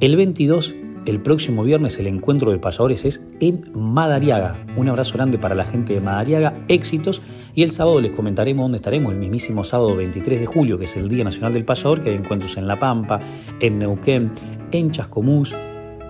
El 0.00 0.16
22, 0.16 0.74
el 1.06 1.20
próximo 1.20 1.62
viernes, 1.62 1.98
el 1.98 2.08
encuentro 2.08 2.50
de 2.50 2.58
payadores 2.58 3.04
es 3.04 3.24
en 3.40 3.70
Madariaga. 3.74 4.64
Un 4.76 4.88
abrazo 4.88 5.14
grande 5.14 5.38
para 5.38 5.54
la 5.54 5.64
gente 5.64 5.94
de 5.94 6.00
Madariaga, 6.00 6.54
éxitos. 6.68 7.22
Y 7.54 7.62
el 7.62 7.70
sábado 7.70 8.00
les 8.00 8.10
comentaremos 8.10 8.64
dónde 8.64 8.76
estaremos, 8.76 9.12
el 9.12 9.18
mismísimo 9.18 9.64
sábado 9.64 9.94
23 9.96 10.40
de 10.40 10.46
julio, 10.46 10.78
que 10.78 10.84
es 10.84 10.96
el 10.96 11.08
Día 11.08 11.24
Nacional 11.24 11.52
del 11.54 11.64
Payador, 11.64 12.02
que 12.02 12.10
hay 12.10 12.16
encuentros 12.16 12.56
en 12.56 12.66
La 12.66 12.78
Pampa, 12.78 13.20
en 13.60 13.78
Neuquén, 13.78 14.32
en 14.72 14.90
Chascomús. 14.90 15.54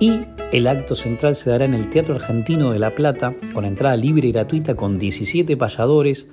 Y 0.01 0.22
el 0.53 0.66
acto 0.66 0.94
central 0.94 1.36
se 1.36 1.51
dará 1.51 1.66
en 1.66 1.74
el 1.74 1.90
Teatro 1.90 2.14
Argentino 2.14 2.72
de 2.72 2.78
La 2.78 2.94
Plata, 2.94 3.34
con 3.53 3.64
entrada 3.64 3.97
libre 3.97 4.28
y 4.28 4.32
gratuita 4.32 4.76
con 4.76 4.99
17 4.99 5.57
payadores, 5.57 6.26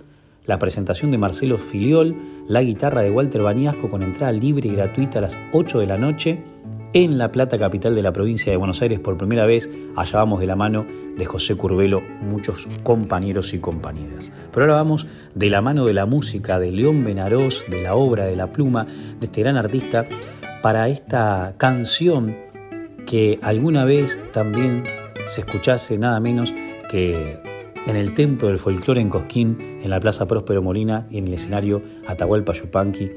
la 0.45 0.57
presentación 0.57 1.11
de 1.11 1.18
Marcelo 1.18 1.57
Filiol, 1.57 2.16
la 2.47 2.64
guitarra 2.64 3.01
de 3.01 3.11
Walter 3.11 3.41
Baniasco 3.41 3.89
con 3.89 4.03
entrada 4.03 4.32
libre 4.32 4.70
y 4.70 4.74
gratuita 4.74 5.20
a 5.20 5.22
las 5.22 5.38
8 5.53 5.80
de 5.80 5.86
la 5.86 5.97
noche 5.97 6.53
en 6.94 7.18
La 7.18 7.32
Plata, 7.32 7.58
capital 7.58 7.96
de 7.96 8.04
la 8.04 8.14
provincia 8.14 8.52
de 8.52 8.58
Buenos 8.58 8.82
Aires, 8.82 9.00
por 9.00 9.18
primera 9.18 9.46
vez. 9.46 9.70
Allá 9.96 10.20
vamos 10.20 10.39
de 10.39 10.46
la 10.46 10.56
mano 10.56 10.86
de 11.18 11.26
José 11.26 11.56
Curvelo, 11.56 12.02
muchos 12.22 12.68
compañeros 12.84 13.54
y 13.54 13.60
compañeras. 13.60 14.32
Pero 14.52 14.66
ahora 14.66 14.76
vamos 14.76 15.08
de 15.34 15.50
la 15.50 15.62
mano 15.62 15.86
de 15.86 15.94
la 15.94 16.06
música 16.06 16.60
de 16.60 16.72
León 16.72 17.04
Benarós, 17.04 17.64
de 17.68 17.82
la 17.82 17.96
obra 17.96 18.26
de 18.26 18.36
la 18.36 18.52
pluma 18.52 18.86
de 19.20 19.26
este 19.26 19.41
gran 19.41 19.58
artista, 19.58 20.08
para 20.62 20.88
esta 20.88 21.56
canción 21.58 22.36
que 23.08 23.39
alguna 23.41 23.86
vez 23.86 24.18
también 24.32 24.84
se 25.28 25.41
escuchase 25.41 25.98
nada 25.98 26.20
menos 26.20 26.54
que 26.89 27.39
en 27.86 27.96
el 27.96 28.14
Templo 28.14 28.48
del 28.48 28.60
Folclore 28.60 29.02
en 29.02 29.10
Cosquín, 29.10 29.80
en 29.82 29.89
la 29.89 30.00
Plaza 30.00 30.28
Próspero 30.28 30.62
Molina 30.62 31.08
y 31.10 31.18
en 31.18 31.28
el 31.28 31.34
escenario 31.34 31.82
Atahualpa 32.08 32.54
Yupanqui, 32.54 33.12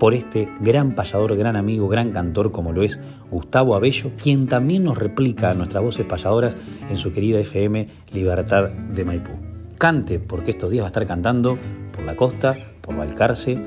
por 0.00 0.14
este 0.14 0.48
gran 0.60 0.94
payador, 0.94 1.36
gran 1.36 1.56
amigo, 1.56 1.86
gran 1.86 2.10
cantor 2.10 2.50
como 2.50 2.72
lo 2.72 2.82
es 2.82 2.98
Gustavo 3.30 3.76
Abello, 3.76 4.10
quien 4.20 4.48
también 4.48 4.82
nos 4.82 4.96
replica 4.96 5.52
nuestras 5.52 5.84
voces 5.84 6.06
payadoras 6.06 6.56
en 6.88 6.96
su 6.96 7.12
querida 7.12 7.38
FM 7.38 7.86
Libertad 8.12 8.70
de 8.70 9.04
Maipú. 9.04 9.32
Cante, 9.76 10.18
porque 10.18 10.52
estos 10.52 10.70
días 10.70 10.82
va 10.82 10.86
a 10.86 10.88
estar 10.88 11.06
cantando 11.06 11.58
por 11.92 12.04
la 12.04 12.16
costa, 12.16 12.56
por 12.80 12.96
Balcarce 12.96 13.62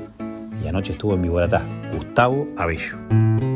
y 0.62 0.66
anoche 0.66 0.92
estuvo 0.92 1.14
en 1.14 1.22
Viboratá, 1.22 1.62
Gustavo 1.92 2.48
Abello. 2.56 3.53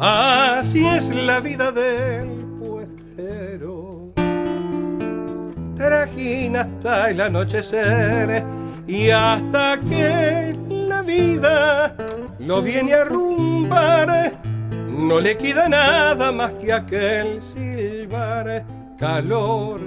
Así 0.00 0.86
es 0.86 1.08
la 1.14 1.40
vida 1.40 1.72
del 1.72 2.28
puestero. 2.62 4.12
Trajina 5.76 6.60
hasta 6.62 7.10
el 7.10 7.20
anochecer 7.20 8.44
y 8.86 9.10
hasta 9.10 9.80
que 9.88 10.56
la 10.68 11.02
vida 11.02 11.96
lo 12.38 12.62
viene 12.62 12.94
a 12.94 13.04
rumbar, 13.04 14.32
no 14.88 15.20
le 15.20 15.36
queda 15.36 15.68
nada 15.68 16.32
más 16.32 16.52
que 16.52 16.72
aquel 16.72 17.40
silbar, 17.40 18.64
calor, 18.98 19.80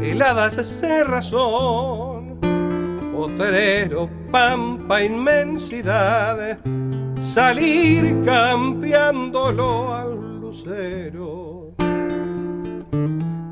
heladas 0.00 0.82
razón 1.06 2.36
potrero, 3.16 4.10
pampa, 4.30 5.02
inmensidad, 5.02 6.58
salir 7.26 8.22
cambiándolo 8.24 9.92
al 9.92 10.40
lucero, 10.40 11.74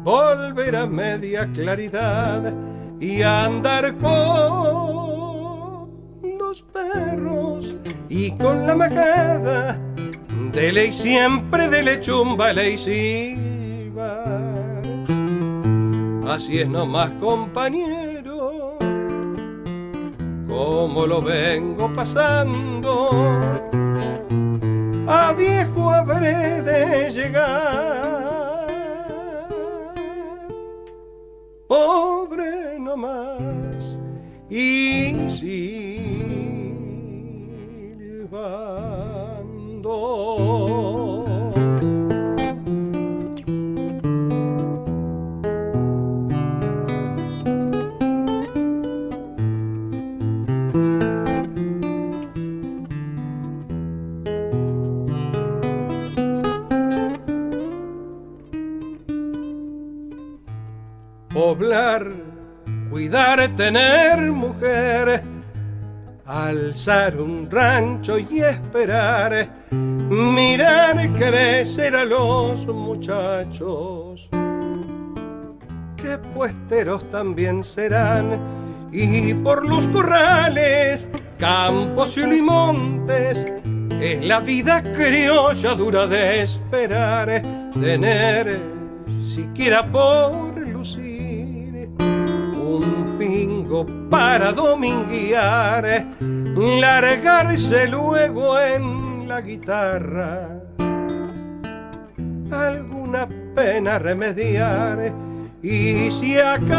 volver 0.04 0.76
a 0.76 0.86
media 0.86 1.50
claridad 1.52 2.54
y 3.00 3.22
andar 3.22 3.96
con 3.96 5.90
los 6.38 6.62
perros 6.62 7.74
y 8.08 8.30
con 8.32 8.64
la 8.66 8.76
majada, 8.76 9.76
de 10.52 10.72
ley 10.72 10.92
siempre 10.92 11.68
de 11.68 11.82
lechumba, 11.82 12.52
ley 12.52 12.78
silva. 12.78 14.24
Así 16.28 16.60
es 16.60 16.68
nomás, 16.68 17.10
compañero 17.20 18.13
como 20.54 21.04
lo 21.06 21.20
vengo 21.20 21.92
pasando. 21.92 23.73
Un 66.86 67.48
rancho 67.50 68.18
y 68.18 68.40
esperar, 68.42 69.48
mirar 69.70 71.10
crecer 71.14 71.96
a 71.96 72.04
los 72.04 72.66
muchachos, 72.66 74.28
que 75.96 76.18
puesteros 76.34 77.08
también 77.10 77.64
serán, 77.64 78.38
y 78.92 79.32
por 79.32 79.66
los 79.66 79.88
corrales, 79.88 81.08
campos 81.38 82.18
y 82.18 82.42
montes, 82.42 83.46
es 83.98 84.22
la 84.22 84.40
vida 84.40 84.82
criolla 84.82 85.74
dura 85.74 86.06
de 86.06 86.42
esperar, 86.42 87.40
tener 87.80 88.60
siquiera 89.24 89.90
por 89.90 90.54
para 94.10 94.52
dominguear, 94.52 96.06
largarse 96.56 97.88
luego 97.88 98.58
en 98.58 99.26
la 99.28 99.40
guitarra, 99.40 100.60
alguna 102.50 103.28
pena 103.54 103.98
remediar 103.98 105.12
y 105.62 106.10
si 106.10 106.38
acaso 106.38 106.72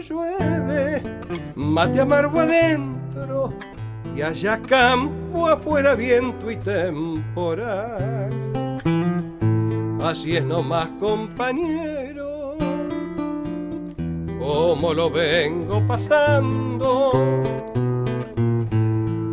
llueve, 0.00 1.02
mate 1.54 2.00
amargo 2.00 2.40
adentro 2.40 3.52
y 4.16 4.22
haya 4.22 4.58
campo 4.62 5.48
afuera 5.48 5.94
viento 5.94 6.50
y 6.50 6.56
temporal. 6.56 8.30
Así 10.02 10.36
es 10.36 10.44
nomás 10.44 10.88
compañero 10.98 12.32
como 14.42 14.92
lo 14.92 15.08
vengo 15.10 15.86
pasando. 15.86 17.41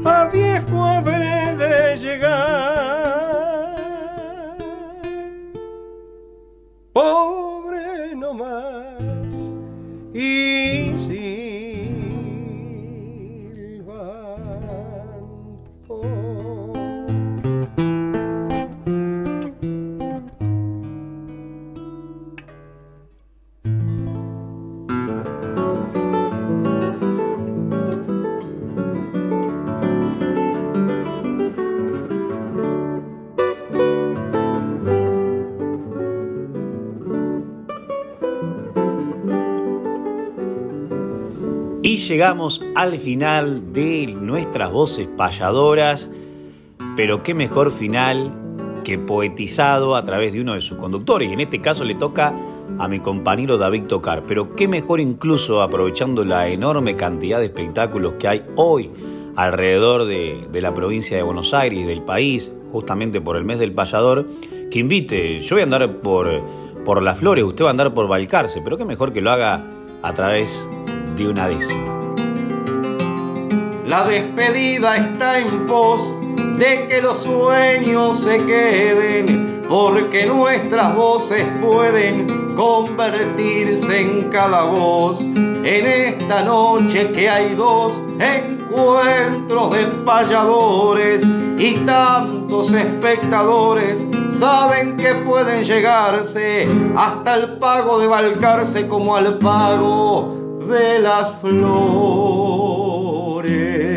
A 0.10 0.28
viejo 0.28 0.84
habré 0.84 1.56
de 1.56 1.96
llegar, 1.98 2.79
llegamos 42.10 42.62
al 42.76 42.98
final 42.98 43.72
de 43.72 44.18
nuestras 44.20 44.72
voces 44.72 45.08
payadoras, 45.16 46.10
pero 46.96 47.22
qué 47.22 47.36
mejor 47.36 47.72
final 47.72 48.34
que 48.84 48.98
poetizado 48.98 49.96
a 49.96 50.04
través 50.04 50.34
de 50.34 50.42
uno 50.42 50.56
de 50.56 50.62
sus 50.62 50.78
conductores. 50.78 51.30
Y 51.30 51.34
en 51.34 51.42
este 51.42 51.62
caso 51.62 51.84
le 51.84 51.94
toca 51.94 52.34
a 52.80 52.88
mi 52.88 53.00
compañero 53.00 53.58
David 53.58 53.84
Tocar. 53.84 54.24
Pero 54.28 54.56
qué 54.56 54.68
mejor 54.68 55.00
incluso 55.00 55.62
aprovechando 55.62 56.26
la 56.26 56.48
enorme 56.48 56.96
cantidad 56.96 57.40
de 57.40 57.46
espectáculos 57.46 58.14
que 58.18 58.28
hay 58.28 58.44
hoy 58.56 58.90
alrededor 59.36 60.06
de, 60.06 60.48
la 60.52 60.74
provincia 60.74 61.16
de 61.16 61.24
Buenos 61.24 61.54
Aires 61.54 61.80
y 61.80 61.84
del 61.84 62.02
país, 62.02 62.52
justamente 62.72 63.22
por 63.22 63.38
el 63.38 63.46
mes 63.46 63.60
del 63.60 63.72
payador, 63.72 64.26
que 64.72 64.80
invite, 64.80 65.42
yo 65.42 65.56
voy 65.56 65.62
a 65.62 65.66
andar 65.66 66.02
por, 66.02 66.28
por 66.84 67.04
Las 67.04 67.20
Flores, 67.20 67.44
usted 67.44 67.66
va 67.66 67.70
a 67.70 67.72
andar 67.72 67.94
por 67.94 68.08
Balcarce, 68.08 68.62
pero 68.64 68.78
qué 68.78 68.86
mejor 68.86 69.14
que 69.14 69.22
lo 69.22 69.32
haga 69.32 69.64
a 70.02 70.14
través 70.14 70.68
de 71.16 71.28
una 71.28 71.48
décima. 71.48 71.99
La 73.90 74.04
despedida 74.04 74.98
está 74.98 75.40
en 75.40 75.66
pos 75.66 76.14
de 76.60 76.88
que 76.88 77.02
los 77.02 77.24
sueños 77.24 78.20
se 78.20 78.38
queden, 78.46 79.64
porque 79.68 80.28
nuestras 80.28 80.96
voces 80.96 81.44
pueden 81.60 82.54
convertirse 82.56 84.00
en 84.00 84.30
cada 84.30 84.66
voz. 84.66 85.22
En 85.22 85.88
esta 85.88 86.44
noche 86.44 87.12
que 87.14 87.28
hay 87.28 87.56
dos 87.56 88.00
encuentros 88.20 89.72
de 89.72 89.88
payadores 90.06 91.28
y 91.58 91.74
tantos 91.84 92.72
espectadores 92.72 94.06
saben 94.30 94.98
que 94.98 95.16
pueden 95.16 95.64
llegarse 95.64 96.68
hasta 96.96 97.38
el 97.38 97.58
pago 97.58 97.98
de 97.98 98.06
Balcarce 98.06 98.88
como 98.88 99.16
al 99.16 99.40
pago 99.40 100.60
de 100.70 101.00
las 101.00 101.34
flores. 101.38 102.49
lloré. 103.48 103.89